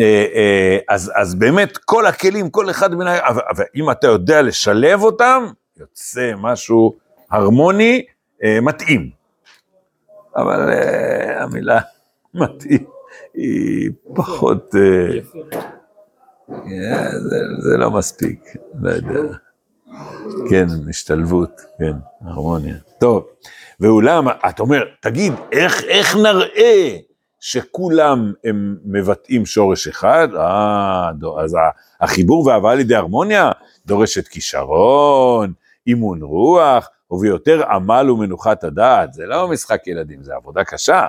אה, 0.00 0.26
אה, 0.34 0.78
אז, 0.88 1.12
אז 1.14 1.34
באמת 1.34 1.76
כל 1.76 2.06
הכלים, 2.06 2.50
כל 2.50 2.70
אחד 2.70 2.94
מן 2.94 3.06
ה... 3.06 3.28
אבל, 3.28 3.64
אם 3.74 3.90
אתה 3.90 4.06
יודע 4.06 4.42
לשלב 4.42 5.02
אותם, 5.02 5.46
יוצא 5.76 6.32
משהו 6.36 6.96
הרמוני 7.30 8.04
אה, 8.44 8.58
מתאים. 8.62 9.10
אבל 10.36 10.70
המילה 11.36 11.80
מתאים 12.34 12.84
היא 13.34 13.90
פחות... 14.14 14.74
זה, 17.20 17.38
זה 17.58 17.76
לא 17.76 17.90
מספיק, 17.90 18.40
לא 18.82 18.90
יודע. 18.90 19.20
כן, 20.50 20.66
השתלבות, 20.88 21.60
כן, 21.78 21.92
הרמוניה. 22.20 22.74
טוב, 23.00 23.26
ואולם, 23.80 24.28
אתה 24.28 24.62
אומר, 24.62 24.84
תגיד, 25.00 25.32
איך, 25.52 25.84
איך 25.84 26.16
נראה 26.16 26.96
שכולם 27.40 28.32
הם 28.44 28.76
מבטאים 28.84 29.46
שורש 29.46 29.88
אחד? 29.88 30.28
אה, 30.36 31.10
אז 31.38 31.56
החיבור 32.00 32.46
וההבאה 32.46 32.74
לידי 32.74 32.94
הרמוניה 32.94 33.50
דורשת 33.86 34.28
כישרון, 34.28 35.52
אימון 35.86 36.22
רוח, 36.22 36.88
וביותר 37.10 37.62
עמל 37.70 38.10
ומנוחת 38.10 38.64
הדעת. 38.64 39.12
זה 39.12 39.26
לא 39.26 39.48
משחק 39.48 39.86
ילדים, 39.86 40.22
זה 40.22 40.34
עבודה 40.34 40.64
קשה. 40.64 41.06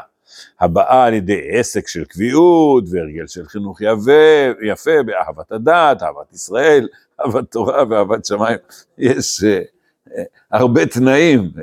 הבאה 0.60 1.04
על 1.06 1.14
ידי 1.14 1.42
עסק 1.52 1.88
של 1.88 2.06
קביעות 2.06 2.84
והרגל 2.92 3.28
של 3.28 3.46
חינוך 3.46 3.82
יפה, 3.82 4.62
יפה 4.62 5.04
באהבת 5.06 5.52
הדת, 5.52 6.04
אהבת 6.04 6.34
ישראל, 6.34 6.88
אהבת 7.22 7.52
תורה 7.52 7.84
ואהבת 7.90 8.26
שמיים. 8.26 8.58
יש 8.98 9.44
uh, 9.44 10.20
הרבה 10.52 10.86
תנאים. 10.86 11.52
Uh, 11.56 11.60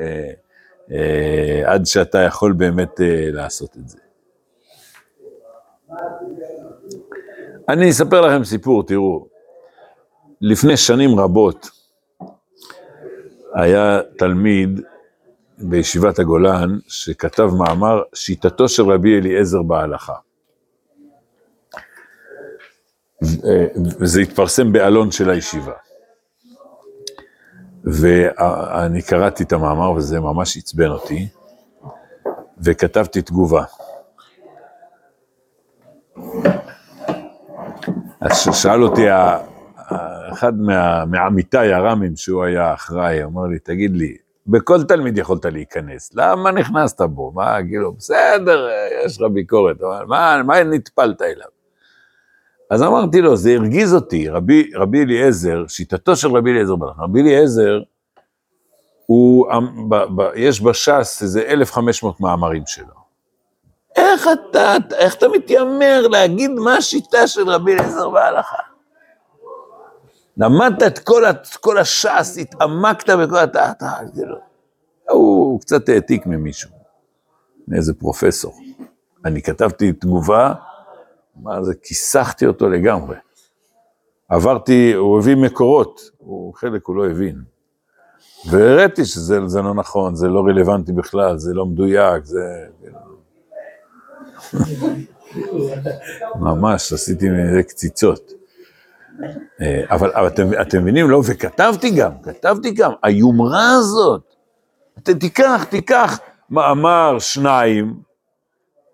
אה, 0.93 1.73
עד 1.73 1.87
שאתה 1.87 2.19
יכול 2.19 2.53
באמת 2.53 3.01
אה, 3.01 3.29
לעשות 3.31 3.77
את 3.77 3.89
זה. 3.89 3.99
אני 7.69 7.91
אספר 7.91 8.21
לכם 8.21 8.45
סיפור, 8.45 8.87
תראו. 8.87 9.27
לפני 10.41 10.77
שנים 10.77 11.21
רבות 11.21 11.71
היה 13.55 14.01
תלמיד 14.19 14.81
בישיבת 15.59 16.19
הגולן 16.19 16.79
שכתב 16.89 17.49
מאמר 17.59 18.03
שיטתו 18.15 18.69
של 18.69 18.83
רבי 18.83 19.19
אליעזר 19.19 19.63
בהלכה. 19.63 20.15
וזה 24.01 24.21
התפרסם 24.21 24.73
באלון 24.73 25.11
של 25.11 25.31
הישיבה. 25.31 25.73
ואני 27.85 29.03
קראתי 29.03 29.43
את 29.45 29.53
המאמר 29.53 29.91
וזה 29.93 30.21
ממש 30.21 30.57
עצבן 30.57 30.89
אותי, 30.89 31.29
וכתבתי 32.59 33.23
תגובה. 33.23 33.65
אז 38.31 38.57
שאל 38.63 38.83
אותי 38.83 39.07
אחד 40.33 40.53
מעמיתיי 41.07 41.73
הר"מים 41.73 42.17
שהוא 42.17 42.45
היה 42.45 42.75
אחראי, 42.75 43.25
אמר 43.25 43.43
לי, 43.43 43.59
תגיד 43.59 43.97
לי, 43.97 44.17
בכל 44.47 44.83
תלמיד 44.83 45.19
יכולת 45.19 45.45
להיכנס, 45.45 46.11
למה 46.15 46.51
נכנסת 46.51 47.01
בו? 47.03 47.33
מה, 47.35 47.57
כאילו, 47.69 47.93
בסדר, 47.93 48.69
יש 49.05 49.21
לך 49.21 49.31
ביקורת, 49.33 49.81
אבל 49.81 50.05
מה, 50.07 50.43
מה 50.47 50.63
נטפלת 50.63 51.23
אליו? 51.23 51.49
אז 52.71 52.83
אמרתי 52.83 53.21
לו, 53.21 53.37
זה 53.37 53.55
הרגיז 53.55 53.95
אותי, 53.95 54.29
רבי, 54.29 54.71
רבי 54.75 55.03
אליעזר, 55.03 55.65
שיטתו 55.69 56.17
של 56.17 56.37
רבי 56.37 56.51
אליעזר, 56.51 56.77
בהלכה, 56.77 57.03
רבי 57.03 57.21
אליעזר, 57.21 57.81
הוא, 59.07 59.47
ב, 59.91 59.95
ב, 59.95 60.31
יש 60.35 60.63
בש"ס 60.63 61.23
איזה 61.23 61.43
1,500 61.43 62.21
מאמרים 62.21 62.63
שלו. 62.67 63.06
איך 63.97 64.29
אתה, 64.33 64.75
איך 64.97 65.15
אתה 65.15 65.29
מתיימר 65.29 66.07
להגיד 66.09 66.51
מה 66.51 66.77
השיטה 66.77 67.27
של 67.27 67.49
רבי 67.49 67.73
אליעזר 67.73 68.11
בהלכה? 68.11 68.57
למדת 70.37 70.83
את 70.83 70.99
כל, 70.99 71.23
כל 71.61 71.79
הש"ס, 71.79 72.39
התעמקת 72.41 73.11
בכל, 73.11 73.37
אתה, 73.37 73.71
אתה, 73.71 73.93
כאילו, 74.15 74.37
הוא 75.11 75.61
קצת 75.61 75.89
העתיק 75.89 76.27
ממישהו, 76.27 76.71
מאיזה 77.69 77.95
פרופסור. 77.95 78.55
אני 79.25 79.43
כתבתי 79.43 79.93
תגובה, 79.93 80.55
מה 81.37 81.63
זה, 81.63 81.75
כיסחתי 81.83 82.47
אותו 82.47 82.69
לגמרי. 82.69 83.17
עברתי, 84.29 84.93
הוא 84.93 85.19
הביא 85.19 85.37
מקורות, 85.37 86.11
הוא, 86.19 86.55
חלק 86.55 86.87
הוא 86.87 86.97
לא 86.97 87.07
הבין. 87.07 87.43
והראיתי 88.51 89.05
שזה 89.05 89.41
זה 89.47 89.63
לא 89.63 89.75
נכון, 89.75 90.15
זה 90.15 90.29
לא 90.29 90.41
רלוונטי 90.41 90.93
בכלל, 90.93 91.39
זה 91.39 91.55
לא 91.55 91.67
מדויק, 91.67 92.25
זה... 92.25 92.67
ממש, 96.41 96.93
עשיתי 96.93 97.29
מזה 97.29 97.63
קציצות. 97.63 98.33
אה, 99.61 99.83
אבל, 99.91 100.13
אבל 100.13 100.27
אתם, 100.27 100.49
אתם 100.61 100.83
מבינים, 100.83 101.11
לא, 101.11 101.23
וכתבתי 101.27 101.91
גם, 101.91 102.11
כתבתי 102.23 102.71
גם, 102.71 102.93
היומרה 103.03 103.71
הזאת, 103.73 104.23
ת, 105.03 105.11
תיקח, 105.11 105.65
תיקח 105.71 106.19
מאמר, 106.51 107.19
שניים, 107.19 107.95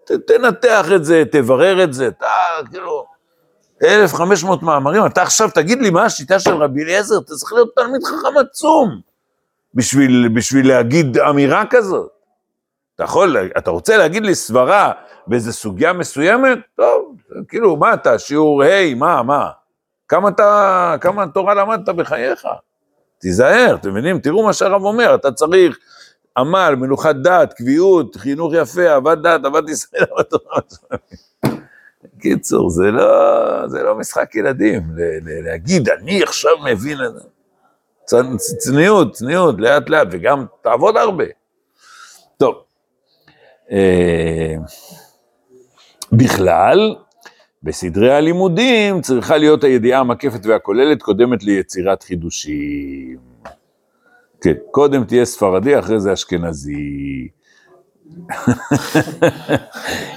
ת, 0.05 0.13
תנתח 0.13 0.87
את 0.97 1.05
זה, 1.05 1.23
תברר 1.33 1.85
את 1.85 1.93
זה, 1.93 2.09
אתה 2.09 2.27
כאילו, 2.71 3.05
1,500 3.85 4.63
מאמרים, 4.63 5.07
אתה 5.07 5.23
עכשיו 5.23 5.51
תגיד 5.55 5.79
לי 5.83 5.91
מה 5.91 6.05
השיטה 6.05 6.39
של 6.39 6.55
רבי 6.55 6.83
אליעזר, 6.83 7.19
אתה 7.19 7.35
צריך 7.35 7.53
להיות 7.53 7.71
תלמיד 7.77 8.05
חכם 8.05 8.39
עצום 8.39 9.01
בשביל, 9.75 10.29
בשביל 10.35 10.69
להגיד 10.69 11.19
אמירה 11.19 11.65
כזאת. 11.71 12.11
אתה 12.95 13.05
יכול, 13.05 13.37
אתה 13.59 13.71
רוצה 13.71 13.97
להגיד 13.97 14.27
לי 14.27 14.35
סברה 14.35 14.93
באיזה 15.27 15.53
סוגיה 15.53 15.93
מסוימת? 15.93 16.59
טוב, 16.77 17.17
כאילו, 17.49 17.77
מה 17.77 17.95
אתה, 17.95 18.19
שיעור 18.19 18.63
ה', 18.63 18.95
מה, 18.97 19.23
מה? 19.23 19.51
כמה 20.09 20.29
אתה, 20.29 20.95
כמה 21.01 21.27
תורה 21.27 21.55
למדת 21.55 21.89
בחייך? 21.89 22.47
תיזהר, 23.19 23.75
אתם 23.81 23.91
מבינים? 23.91 24.19
תראו 24.19 24.45
מה 24.45 24.53
שהרב 24.53 24.83
אומר, 24.83 25.15
אתה 25.15 25.33
צריך 25.33 25.79
עמל, 26.37 26.75
מנוחת 26.79 27.17
דת, 27.17 27.53
קביעות, 27.53 28.17
חינוך 28.17 28.53
יפה, 28.55 28.89
אהבת 28.89 29.19
דת, 29.19 29.45
אהבת 29.45 29.69
ישראל, 29.69 30.05
אהבת 30.11 30.31
תורה. 30.31 30.61
קיצור, 32.21 32.71
זה 32.71 32.91
לא, 32.91 33.69
זה 33.69 33.83
לא 33.83 33.95
משחק 33.99 34.35
ילדים, 34.35 34.83
להגיד, 35.45 35.89
אני 35.89 36.23
עכשיו 36.23 36.53
מבין 36.65 36.99
את 37.05 37.15
זה. 37.15 37.29
צניעות, 38.59 39.13
צניעות, 39.13 39.55
לאט 39.59 39.89
לאט, 39.89 40.09
וגם 40.11 40.47
תעבוד 40.63 40.97
הרבה. 40.97 41.25
טוב, 42.37 42.55
אה, 43.71 44.55
בכלל, 46.13 46.95
בסדרי 47.63 48.15
הלימודים 48.15 49.01
צריכה 49.01 49.37
להיות 49.37 49.65
הידיעה 49.65 50.01
המקפת 50.01 50.47
והכוללת 50.47 51.03
קודמת 51.03 51.43
ליצירת 51.43 52.03
חידושים. 52.03 53.19
כן, 54.41 54.55
קודם 54.71 55.05
תהיה 55.05 55.25
ספרדי, 55.25 55.79
אחרי 55.79 56.01
זה 56.01 56.13
אשכנזי. 56.13 57.29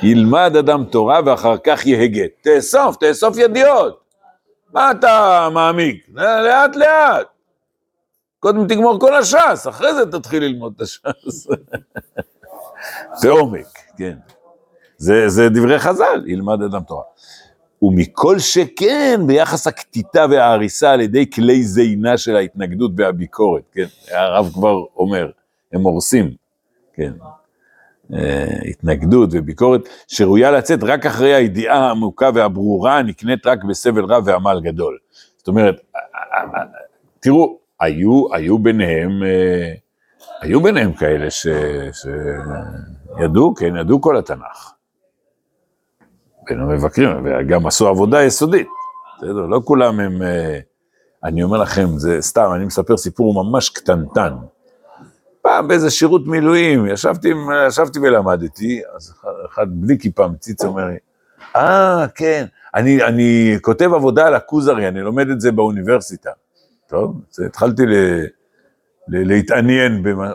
ילמד 0.04 0.56
אדם 0.60 0.86
תורה 0.86 1.20
ואחר 1.26 1.56
כך 1.64 1.86
יהגה. 1.86 2.24
תאסוף, 2.42 2.96
תאסוף 2.96 3.38
ידיעות. 3.38 4.00
מה 4.74 4.92
אתה 4.92 5.48
מעמיק? 5.54 6.10
לאט 6.14 6.76
לאט. 6.76 7.28
קודם 8.40 8.68
תגמור 8.68 9.00
כל 9.00 9.16
הש"ס, 9.16 9.68
אחרי 9.70 9.94
זה 9.94 10.12
תתחיל 10.12 10.44
ללמוד 10.44 10.74
את 10.76 10.82
הש"ס. 10.82 11.48
בעומק, 13.24 13.68
כן. 13.98 14.35
זה, 14.98 15.30
זה 15.30 15.50
דברי 15.50 15.80
חז"ל, 15.80 16.24
ילמד 16.26 16.62
אדם 16.62 16.84
תורה. 16.84 17.04
ומכל 17.82 18.40
שכן 18.40 19.22
ביחס 19.28 19.68
הקטיטה 19.68 20.26
וההריסה 20.30 20.92
על 20.92 21.02
ידי 21.02 21.30
כלי 21.30 21.64
זינה 21.64 22.18
של 22.18 22.36
ההתנגדות 22.36 22.92
והביקורת, 22.98 23.64
כן, 23.72 23.86
הרב 24.12 24.50
כבר 24.54 24.84
אומר, 24.96 25.30
הם 25.74 25.82
הורסים, 25.82 26.32
כן, 26.94 27.12
אה, 28.14 28.60
התנגדות 28.70 29.30
וביקורת, 29.32 29.82
שראויה 30.08 30.52
לצאת 30.52 30.84
רק 30.84 31.06
אחרי 31.06 31.34
הידיעה 31.34 31.80
העמוקה 31.80 32.30
והברורה 32.34 32.98
הנקנית 32.98 33.48
רק 33.48 33.64
בסבל 33.64 34.06
רב 34.06 34.24
ועמל 34.26 34.60
גדול. 34.64 34.98
זאת 35.38 35.48
אומרת, 35.48 35.76
אה, 35.96 36.00
אה, 36.38 36.64
תראו, 37.20 37.58
היו, 37.80 38.34
היו 38.34 38.60
ביניהם, 38.60 39.12
היו 40.42 40.62
ביניהם 40.62 40.94
כאלה 40.94 41.28
שידעו, 43.22 43.56
כן, 43.56 43.76
ידעו 43.76 44.02
כל 44.02 44.18
התנ"ך. 44.18 44.75
בין 46.50 46.60
המבקרים, 46.60 47.10
וגם 47.26 47.68
עשו 47.68 47.88
עבודה 47.88 48.24
יסודית. 48.24 48.68
בסדר, 49.18 49.46
לא 49.46 49.62
כולם 49.66 50.00
הם... 50.00 50.22
אה, 50.22 50.60
אני 51.24 51.44
אומר 51.44 51.58
לכם, 51.58 51.88
זה 51.98 52.22
סתם, 52.22 52.52
אני 52.56 52.66
מספר 52.66 52.98
סיפור 52.98 53.44
ממש 53.44 53.70
קטנטן. 53.70 54.34
פעם 55.42 55.68
באיזה 55.68 55.90
שירות 55.90 56.28
מילואים, 56.28 56.86
ישבתי, 56.86 57.32
ישבתי 57.68 58.00
ולמדתי, 58.00 58.82
אז 58.96 59.12
אחד, 59.12 59.30
אחד 59.50 59.66
בלי 59.70 60.00
כיפה 60.00 60.28
מציץ 60.28 60.64
אומר 60.64 60.86
לי, 60.86 60.98
אה, 61.56 62.06
כן, 62.16 62.46
אני, 62.76 63.04
אני 63.04 63.58
כותב 63.62 63.94
עבודה 63.94 64.28
על 64.28 64.36
הכוזרי, 64.36 64.88
אני 64.88 65.02
לומד 65.02 65.30
את 65.30 65.42
זה 65.42 65.52
באוניברסיטה. 65.52 66.30
טוב, 66.88 67.22
אז 67.32 67.40
התחלתי 67.46 67.86
ל, 67.86 67.94
ל, 69.08 69.28
להתעניין 69.28 70.04
במה... 70.04 70.32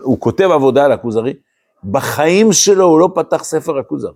הוא 0.00 0.20
כותב 0.20 0.50
עבודה 0.50 0.84
על 0.84 0.92
הכוזרי, 0.92 1.34
בחיים 1.84 2.52
שלו 2.52 2.84
הוא 2.84 3.00
לא 3.00 3.10
פתח 3.14 3.44
ספר 3.44 3.78
הכוזרי. 3.78 4.12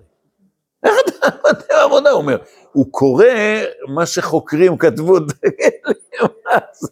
איך 0.84 0.94
אתה 1.06 1.30
כותב 1.30 1.74
עבודה? 1.84 2.10
הוא 2.10 2.20
אומר, 2.20 2.36
הוא 2.72 2.86
קורא 2.90 3.24
מה 3.88 4.06
שחוקרים 4.06 4.78
כתבו, 4.78 5.20
תגיד 5.28 5.72
לי, 5.86 5.94
מה 6.20 6.58
זה? 6.72 6.88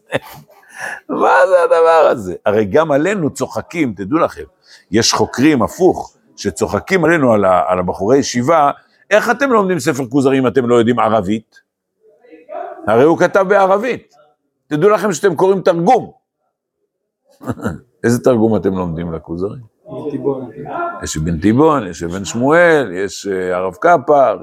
מה 1.08 1.34
זה 1.48 1.62
הדבר 1.62 2.08
הזה? 2.10 2.34
הרי 2.46 2.64
גם 2.64 2.92
עלינו 2.92 3.34
צוחקים, 3.34 3.94
תדעו 3.96 4.18
לכם, 4.18 4.44
יש 4.90 5.12
חוקרים 5.12 5.62
הפוך, 5.62 6.16
שצוחקים 6.36 7.04
עלינו 7.04 7.32
על, 7.32 7.44
ה, 7.44 7.62
על 7.66 7.78
הבחורי 7.78 8.18
ישיבה, 8.18 8.70
איך 9.10 9.30
אתם 9.30 9.52
לומדים 9.52 9.78
ספר 9.78 10.06
כוזרי 10.06 10.38
אם 10.38 10.46
אתם 10.46 10.68
לא 10.68 10.74
יודעים 10.74 10.98
ערבית? 10.98 11.60
הרי 12.86 13.04
הוא 13.04 13.18
כתב 13.18 13.44
בערבית. 13.48 14.14
תדעו 14.66 14.90
לכם 14.90 15.12
שאתם 15.12 15.36
קוראים 15.36 15.60
תרגום. 15.60 16.12
איזה 18.04 18.24
תרגום 18.24 18.56
אתם 18.56 18.74
לומדים 18.74 19.12
לכוזרי? 19.12 19.58
יש 21.02 21.16
אבן 21.16 21.38
תיבון, 21.38 21.86
יש 21.86 22.02
אבן 22.02 22.24
שמואל, 22.24 22.90
יש 22.92 23.26
אה, 23.26 23.56
הרב 23.56 23.74
קפר, 23.74 24.38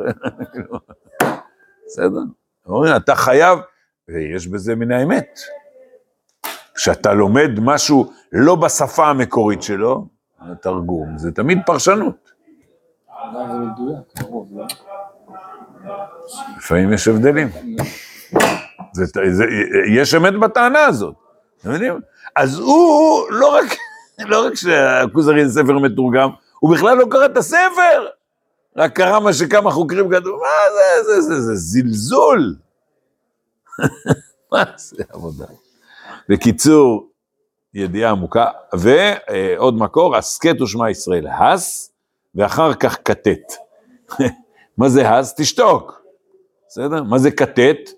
בסדר? 1.86 2.20
אומרים, 2.68 2.96
אתה 2.96 3.16
חייב, 3.16 3.60
ויש 4.10 4.48
בזה 4.48 4.76
מן 4.76 4.92
האמת. 4.92 5.40
כשאתה 6.76 7.14
לומד 7.14 7.50
משהו 7.62 8.12
לא 8.32 8.56
בשפה 8.56 9.08
המקורית 9.08 9.64
שלו, 9.64 10.08
התרגום, 10.40 11.18
זה 11.18 11.32
תמיד 11.32 11.60
פרשנות. 11.66 12.32
קרוב, 14.20 14.50
לא? 14.56 14.66
לפעמים 16.58 16.94
יש 16.94 17.08
הבדלים. 17.08 17.48
יש 19.90 20.16
אמת 20.16 20.34
בטענה 20.40 20.86
הזאת, 20.86 21.16
אתם 21.62 21.72
יודעים? 21.72 22.00
אז 22.36 22.60
הוא 22.60 23.32
לא 23.32 23.56
רק, 23.56 23.66
לא 24.20 24.46
רק 24.46 24.54
שהכוזרי 24.56 25.48
זה 25.48 25.62
ספר 25.62 25.80
מתורגם, 25.80 26.30
הוא 26.60 26.76
בכלל 26.76 26.98
לא 26.98 27.06
קרא 27.12 27.26
את 27.26 27.38
הספר, 27.38 28.08
רק 28.76 28.96
קרא 28.96 29.20
מה 29.20 29.34
שכמה 29.34 29.72
חוקרים 29.72 30.10
כתבו, 30.10 30.38
מה 30.38 30.48
זה, 30.74 31.04
זה, 31.04 31.22
זה, 31.22 31.42
זה 31.42 31.56
זלזול. 31.56 32.56
מה 34.52 34.64
זה 34.78 35.04
עבודה. 35.10 35.46
בקיצור, 36.30 37.10
ידיעה 37.74 38.12
עמוקה, 38.12 38.46
ועוד 38.74 39.78
מקור, 39.78 40.16
הסכת 40.16 40.62
ושמע 40.62 40.90
ישראל, 40.90 41.28
הס, 41.28 41.92
ואחר 42.36 42.74
כך 42.74 42.98
כתת. 43.06 43.54
מה 44.78 44.90
זה 44.90 45.10
הס? 45.10 45.36
תשתוק, 45.38 46.02
בסדר? 46.68 47.04
מה 47.04 47.18
זה 47.18 47.32
כתת? 47.32 47.90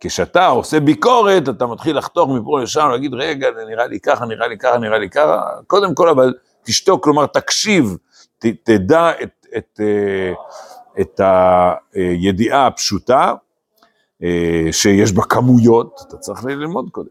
כשאתה 0.00 0.46
עושה 0.46 0.80
ביקורת, 0.80 1.48
אתה 1.48 1.66
מתחיל 1.66 1.98
לחתוך 1.98 2.30
מפה 2.30 2.60
לשם, 2.60 2.88
להגיד, 2.90 3.14
רגע, 3.14 3.48
זה 3.56 3.64
נראה 3.68 3.86
לי 3.86 4.00
ככה, 4.00 4.26
נראה 4.26 4.48
לי 4.48 4.58
ככה, 4.58 4.78
נראה 4.78 4.98
לי 4.98 5.10
ככה. 5.10 5.42
קודם 5.66 5.94
כל, 5.94 6.08
אבל 6.08 6.34
תשתוק, 6.64 7.04
כלומר, 7.04 7.26
תקשיב, 7.26 7.96
ת, 8.38 8.46
תדע 8.62 9.10
את, 9.22 9.46
את, 9.56 9.80
אה, 9.80 10.32
את 11.00 11.20
הידיעה 11.94 12.66
הפשוטה, 12.66 13.32
אה, 14.22 14.68
שיש 14.72 15.12
בה 15.12 15.22
כמויות, 15.22 16.00
אתה 16.08 16.16
צריך 16.16 16.44
ללמוד 16.44 16.88
קודם. 16.92 17.08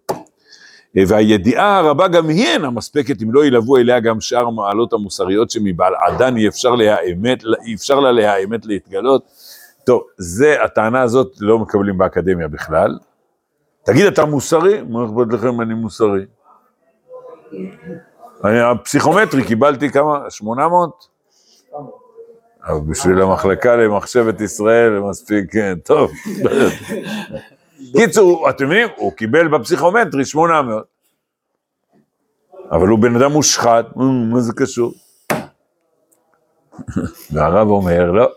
אה, 0.97 1.03
והידיעה 1.07 1.77
הרבה 1.79 2.07
גם 2.07 2.29
היא 2.29 2.45
אינה 2.45 2.69
מספקת 2.69 3.21
אם 3.21 3.33
לא 3.33 3.45
ילוו 3.45 3.77
אליה 3.77 3.99
גם 3.99 4.21
שאר 4.21 4.47
המעלות 4.47 4.93
המוסריות 4.93 5.51
שמבעדן 5.51 6.37
אי 6.37 6.47
אפשר, 6.47 6.75
לה, 6.75 6.97
אי 7.65 7.75
אפשר 7.75 7.99
לה 7.99 8.11
להאמת 8.11 8.65
להתגלות. 8.65 9.23
טוב, 9.85 10.03
זה, 10.17 10.63
הטענה 10.63 11.01
הזאת 11.01 11.33
לא 11.39 11.59
מקבלים 11.59 11.97
באקדמיה 11.97 12.47
בכלל. 12.47 12.97
תגיד, 13.83 14.05
אתה 14.05 14.25
מוסרי? 14.25 14.81
מה 14.81 15.05
אכפת 15.05 15.33
לכם 15.33 15.47
אם 15.47 15.61
אני 15.61 15.73
מוסרי? 15.73 16.25
אני 18.43 18.61
הפסיכומטרי 18.61 19.43
קיבלתי 19.43 19.89
כמה? 19.89 20.29
800? 20.29 21.07
אבל 22.67 22.79
בשביל 22.89 23.21
המחלקה 23.21 23.75
למחשבת 23.75 24.41
ישראל 24.41 24.99
מספיק, 24.99 25.53
כן, 25.53 25.77
טוב. 25.83 26.11
קיצור, 27.97 28.49
אתם 28.49 28.65
מבינים? 28.65 28.87
הוא 28.95 29.11
קיבל 29.11 29.47
בפסיכומטרי 29.47 30.25
800. 30.25 30.83
אבל 32.71 32.87
הוא 32.87 32.99
בן 32.99 33.15
אדם 33.15 33.31
מושחת, 33.31 33.85
מה 34.31 34.39
זה 34.39 34.53
קשור? 34.53 34.93
והרב 37.31 37.67
אומר, 37.67 38.11
לא, 38.11 38.31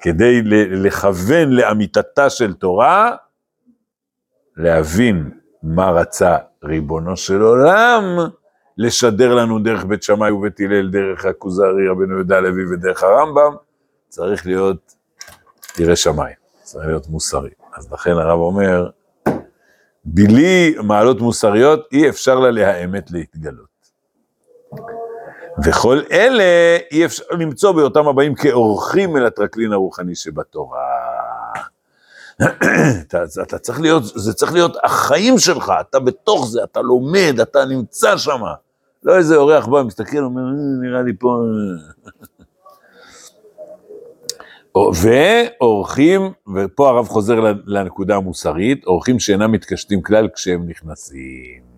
כדי 0.00 0.42
לכוון 0.70 1.50
לאמיתתה 1.50 2.30
של 2.30 2.52
תורה, 2.54 3.16
להבין 4.56 5.30
מה 5.62 5.90
רצה 5.90 6.36
ריבונו 6.64 7.16
של 7.16 7.42
עולם, 7.42 8.02
לשדר 8.78 9.34
לנו 9.34 9.58
דרך 9.58 9.84
בית 9.84 10.02
שמאי 10.02 10.30
ובית 10.30 10.60
הלל, 10.60 10.90
דרך 10.90 11.24
הכוזרי, 11.24 11.88
רבנו 11.88 12.14
יהודה 12.14 12.36
הלוי 12.36 12.74
ודרך 12.74 13.02
הרמב"ם, 13.02 13.54
צריך 14.08 14.46
להיות 14.46 14.94
ירא 15.78 15.94
שמיים, 15.94 16.36
צריך 16.62 16.86
להיות 16.86 17.08
מוסרי. 17.08 17.50
אז 17.76 17.92
לכן 17.92 18.10
הרב 18.10 18.38
אומר, 18.38 18.90
בלי 20.04 20.74
מעלות 20.82 21.20
מוסריות 21.20 21.88
אי 21.92 22.08
אפשר 22.08 22.38
לה 22.38 22.50
להאמת 22.50 23.10
להתגלות. 23.10 23.69
וכל 25.64 26.00
אלה 26.12 26.78
אי 26.90 27.04
אפשר 27.04 27.24
למצוא 27.30 27.72
באותם 27.72 28.08
הבאים 28.08 28.34
כאורחים 28.34 29.16
אל 29.16 29.26
הטרקלין 29.26 29.72
הרוחני 29.72 30.14
שבתורה. 30.14 30.78
אתה, 33.00 33.22
אתה 33.42 33.58
צריך 33.58 33.80
להיות, 33.80 34.04
זה 34.04 34.32
צריך 34.32 34.52
להיות 34.52 34.76
החיים 34.84 35.38
שלך, 35.38 35.72
אתה 35.80 35.98
בתוך 36.00 36.46
זה, 36.48 36.64
אתה 36.64 36.80
לומד, 36.80 37.40
אתה 37.42 37.64
נמצא 37.64 38.16
שם. 38.16 38.40
לא 39.02 39.16
איזה 39.16 39.36
אורח 39.36 39.66
בא, 39.66 39.82
מסתכל, 39.82 40.18
אומר, 40.18 40.42
אה, 40.42 40.88
נראה 40.88 41.02
לי 41.02 41.12
פה... 41.18 41.36
ואורחים, 44.94 46.32
ופה 46.54 46.88
הרב 46.88 47.08
חוזר 47.08 47.40
לנקודה 47.66 48.16
המוסרית, 48.16 48.86
אורחים 48.86 49.18
שאינם 49.18 49.52
מתקשטים 49.52 50.02
כלל 50.02 50.28
כשהם 50.34 50.68
נכנסים. 50.68 51.69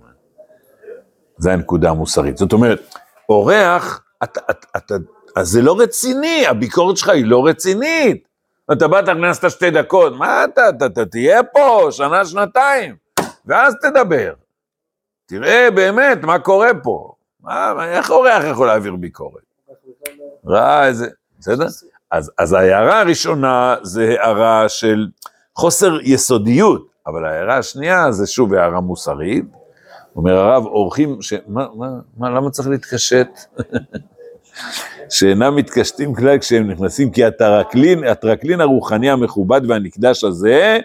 זה 1.43 1.53
הנקודה 1.53 1.91
המוסרית. 1.91 2.37
זאת 2.37 2.53
אומרת, 2.53 2.95
אורח, 3.29 4.03
אתה, 4.23 4.41
אתה, 4.51 4.67
אתה, 4.77 4.95
אז 5.37 5.49
זה 5.49 5.63
לא 5.63 5.81
רציני, 5.81 6.47
הביקורת 6.47 6.97
שלך 6.97 7.09
היא 7.09 7.27
לא 7.27 7.47
רצינית. 7.47 8.29
אתה 8.73 8.89
באת, 8.89 9.09
נכנסת 9.09 9.51
שתי 9.51 9.71
דקות, 9.71 10.13
מה 10.17 10.45
אתה, 10.45 10.69
אתה, 10.69 10.87
אתה 10.87 11.05
תהיה 11.05 11.43
פה 11.43 11.89
שנה, 11.91 12.25
שנתיים, 12.25 12.95
ואז 13.47 13.75
תדבר. 13.83 14.33
תראה 15.27 15.69
באמת 15.75 16.25
מה 16.25 16.39
קורה 16.39 16.71
פה. 16.83 17.13
מה, 17.41 17.85
איך 17.85 18.11
אורח 18.11 18.45
יכול 18.51 18.67
להעביר 18.67 18.97
ביקורת? 18.97 19.43
רע, 20.47 20.87
איזה, 20.87 21.09
בסדר? 21.39 21.67
אז, 22.11 22.31
אז 22.39 22.53
ההערה 22.53 23.01
הראשונה 23.01 23.77
זה 23.83 24.17
הערה 24.21 24.69
של 24.69 25.09
חוסר 25.57 25.99
יסודיות, 26.03 26.89
אבל 27.07 27.25
ההערה 27.25 27.59
השנייה 27.59 28.13
זה 28.13 28.27
שוב 28.27 28.55
הערה 28.55 28.81
מוסרית. 28.81 29.62
אומר 30.17 30.37
הרב, 30.37 30.67
אורחים, 30.67 31.23
ש... 31.23 31.33
מה, 31.47 31.67
מה, 31.75 31.87
מה, 32.17 32.31
למה 32.31 32.51
צריך 32.51 32.69
להתקשט? 32.69 33.29
שאינם 35.11 35.57
מתקשטים 35.57 36.15
כלל 36.15 36.39
כשהם 36.39 36.71
נכנסים, 36.71 37.11
כי 37.11 37.25
הטרקלין, 37.25 38.05
הטרקלין 38.05 38.61
הרוחני 38.61 39.11
המכובד 39.11 39.61
והנקדש 39.69 40.25
הזה, 40.25 40.79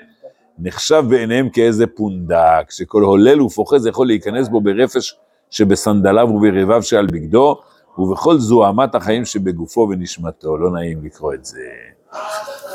נחשב 0.59 1.03
בעיניהם 1.09 1.49
כאיזה 1.49 1.87
פונדק, 1.87 2.65
שכל 2.69 3.01
הולל 3.01 3.41
ופוחז 3.41 3.87
יכול 3.87 4.07
להיכנס 4.07 4.47
בו 4.47 4.61
ברפש 4.61 5.15
שבסנדליו 5.49 6.27
וברבב 6.29 6.81
שעל 6.81 7.05
בגדו, 7.05 7.61
ובכל 7.97 8.37
זוהמת 8.37 8.95
החיים 8.95 9.25
שבגופו 9.25 9.87
ונשמתו. 9.91 10.57
לא 10.57 10.71
נעים 10.71 11.05
לקרוא 11.05 11.33
את 11.33 11.45
זה. 11.45 11.59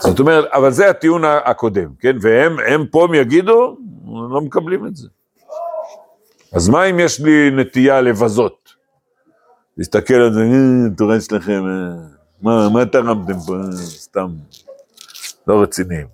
זאת 0.01 0.21
אומרת, 0.21 0.45
אבל 0.53 0.71
זה 0.71 0.91
הטיעון 0.91 1.23
הקודם, 1.25 1.89
כן? 1.99 2.17
והם 2.21 2.57
הם 2.69 2.87
פה 2.91 3.05
הם 3.05 3.15
יגידו, 3.15 3.77
לא 4.31 4.41
מקבלים 4.41 4.87
את 4.87 4.97
זה. 4.97 5.09
אז 6.53 6.69
מה 6.69 6.85
אם 6.85 7.01
יש 7.01 7.21
לי 7.21 7.51
נטייה 7.51 8.01
לבזות? 8.01 8.75
להסתכל 9.77 10.15
על 10.15 10.33
זה, 10.33 10.41
אה, 10.41 10.97
תורה 10.97 11.21
שלכם, 11.21 11.63
אה, 11.67 11.95
מה, 12.43 12.69
מה 12.69 12.87
תרמתם 12.87 13.41
פה, 13.47 13.55
אה, 13.55 13.73
סתם, 13.77 14.29
לא 15.47 15.63
רציניים. 15.63 16.07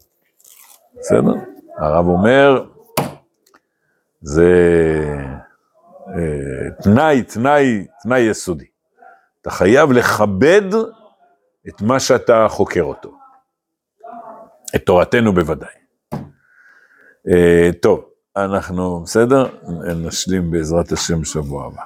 בסדר? 0.98 1.33
הרב 1.79 2.07
אומר, 2.07 2.64
זה 4.20 4.53
תנאי, 6.83 7.22
תנאי, 7.22 7.87
תנאי 8.03 8.20
יסודי. 8.20 8.64
אתה 9.40 9.51
חייב 9.51 9.92
לכבד 9.92 10.74
את 11.68 11.83
מה 11.83 12.01
שאתה 12.01 12.46
חוקר 12.48 12.83
אותו. 12.83 13.18
את 14.77 14.87
תורתנו 14.87 15.33
בוודאי. 15.33 15.74
טוב, 17.83 18.08
אנחנו, 18.44 19.01
בסדר? 19.01 19.46
נשלים 19.96 20.51
בעזרת 20.51 20.92
השם 20.92 21.24
שבוע 21.24 21.66
הבא. 21.66 21.83